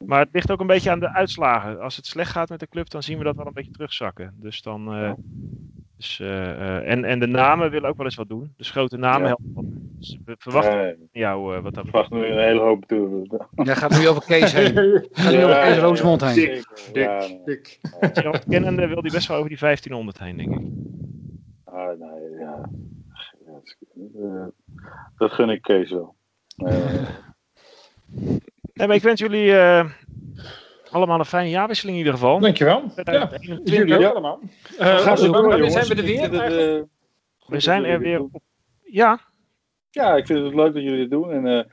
[0.06, 1.80] Maar het ligt ook een beetje aan de uitslagen.
[1.80, 4.34] Als het slecht gaat met de club, dan zien we dat wel een beetje terugzakken.
[4.36, 5.14] Dus dan.
[5.96, 8.52] dus, en, en de namen willen ook wel eens wat doen.
[8.56, 9.36] Dus grote namen Ja.
[9.36, 9.83] helpen.
[9.98, 13.26] Dus we verwachten Nee, jou eh, wat dat verwacht nu een hele hoop toe.
[13.54, 14.74] Jij gaat nu over Kees heen.
[15.12, 16.34] Gaat nu over Kees Roosmond heen.
[16.34, 17.78] Dik, Ja, dik.
[18.00, 18.44] betreft.
[18.48, 20.66] Kennende wil die best wel over die 1500 heen, denk ik.
[21.64, 22.68] Ah, nee, ja.
[23.46, 23.76] Ja, dat is-
[24.22, 24.44] eh,
[25.16, 26.14] Dat gun ik Kees wel.
[28.74, 29.90] Nee, maar ik wens jullie eh,
[30.90, 32.40] allemaal een fijne jaarwisseling in ieder geval.
[32.40, 32.82] Dankjewel.
[32.82, 33.74] Ja, 2021.
[33.78, 34.08] jullie ook Ja.
[34.08, 34.40] allemaal.
[34.80, 35.72] Uh, zo door, jongens.
[35.72, 36.30] zijn we er weer?
[37.46, 38.40] We zijn er weer op.
[38.82, 39.20] Ja,
[39.94, 41.30] Ja, ik vind het leuk dat jullie dit doen.
[41.30, 41.64] En eh,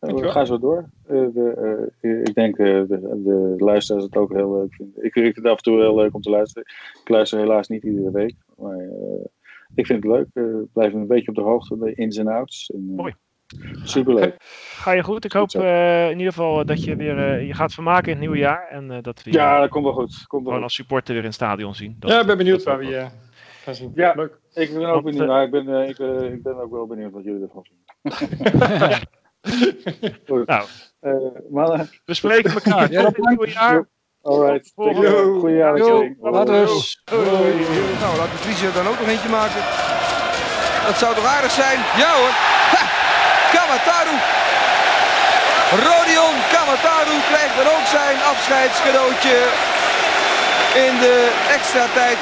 [0.00, 0.30] Dankjewel.
[0.32, 0.88] ga zo door.
[1.06, 5.04] Eh, de, eh, ik denk eh, de, de luisteraars het ook heel leuk vinden.
[5.04, 6.68] Ik, vind het af en toe heel leuk om te luisteren.
[7.02, 8.34] Ik luister helaas niet iedere week.
[8.56, 9.24] Maar eh,
[9.74, 10.26] ik vind het leuk.
[10.32, 12.70] Eh, Ik blijf een beetje op de hoogte, de ins en outs.
[12.74, 13.14] En, eh, Mooi.
[13.84, 14.34] Superleuk.
[14.74, 15.24] ga je goed.
[15.24, 18.20] Ik hoop eh, in ieder geval dat je weer eh, je gaat vermaken in het
[18.20, 18.68] nieuwe jaar.
[18.70, 20.06] En eh, dat we Ja, dat komt wel goed.
[20.26, 20.62] Komt wel gewoon goed.
[20.62, 21.96] als supporter weer in het stadion zien.
[21.98, 23.06] Dat, Ja, ik ben benieuwd dat waar we
[23.68, 23.92] gaan zien.
[23.94, 24.12] Ja.
[24.16, 24.38] Leuk.
[24.54, 25.22] Ik ben ook Want, benieuwd.
[25.22, 27.64] eh, Nou, ik, ben, eh, ik, eh, ik ben ook wel benieuwd wat jullie ervan
[27.68, 27.86] vinden.
[30.28, 30.46] Goed.
[30.46, 30.64] Nou.
[31.00, 31.12] Eh,
[31.50, 32.90] mannen, We spreken elkaar.
[32.90, 33.88] Ja, Tot het nieuwe jaar.
[34.22, 34.72] alright.
[34.76, 34.84] Yo.
[34.84, 35.38] Take care.
[35.40, 36.16] Goeie jaaruitzending.
[36.22, 36.30] Yo.
[36.30, 36.54] Later.
[38.02, 39.62] Nou, laat de Vriezer dan ook nog eentje maken.
[40.86, 41.78] Dat zou toch aardig zijn?
[42.02, 42.32] Ja hoor.
[42.74, 42.82] Ha!
[43.54, 44.14] Kamataru.
[45.86, 49.36] Rodion Kamataru krijgt dan ook zijn afscheidscadeautje
[50.86, 51.16] in de
[51.56, 52.18] extra tijd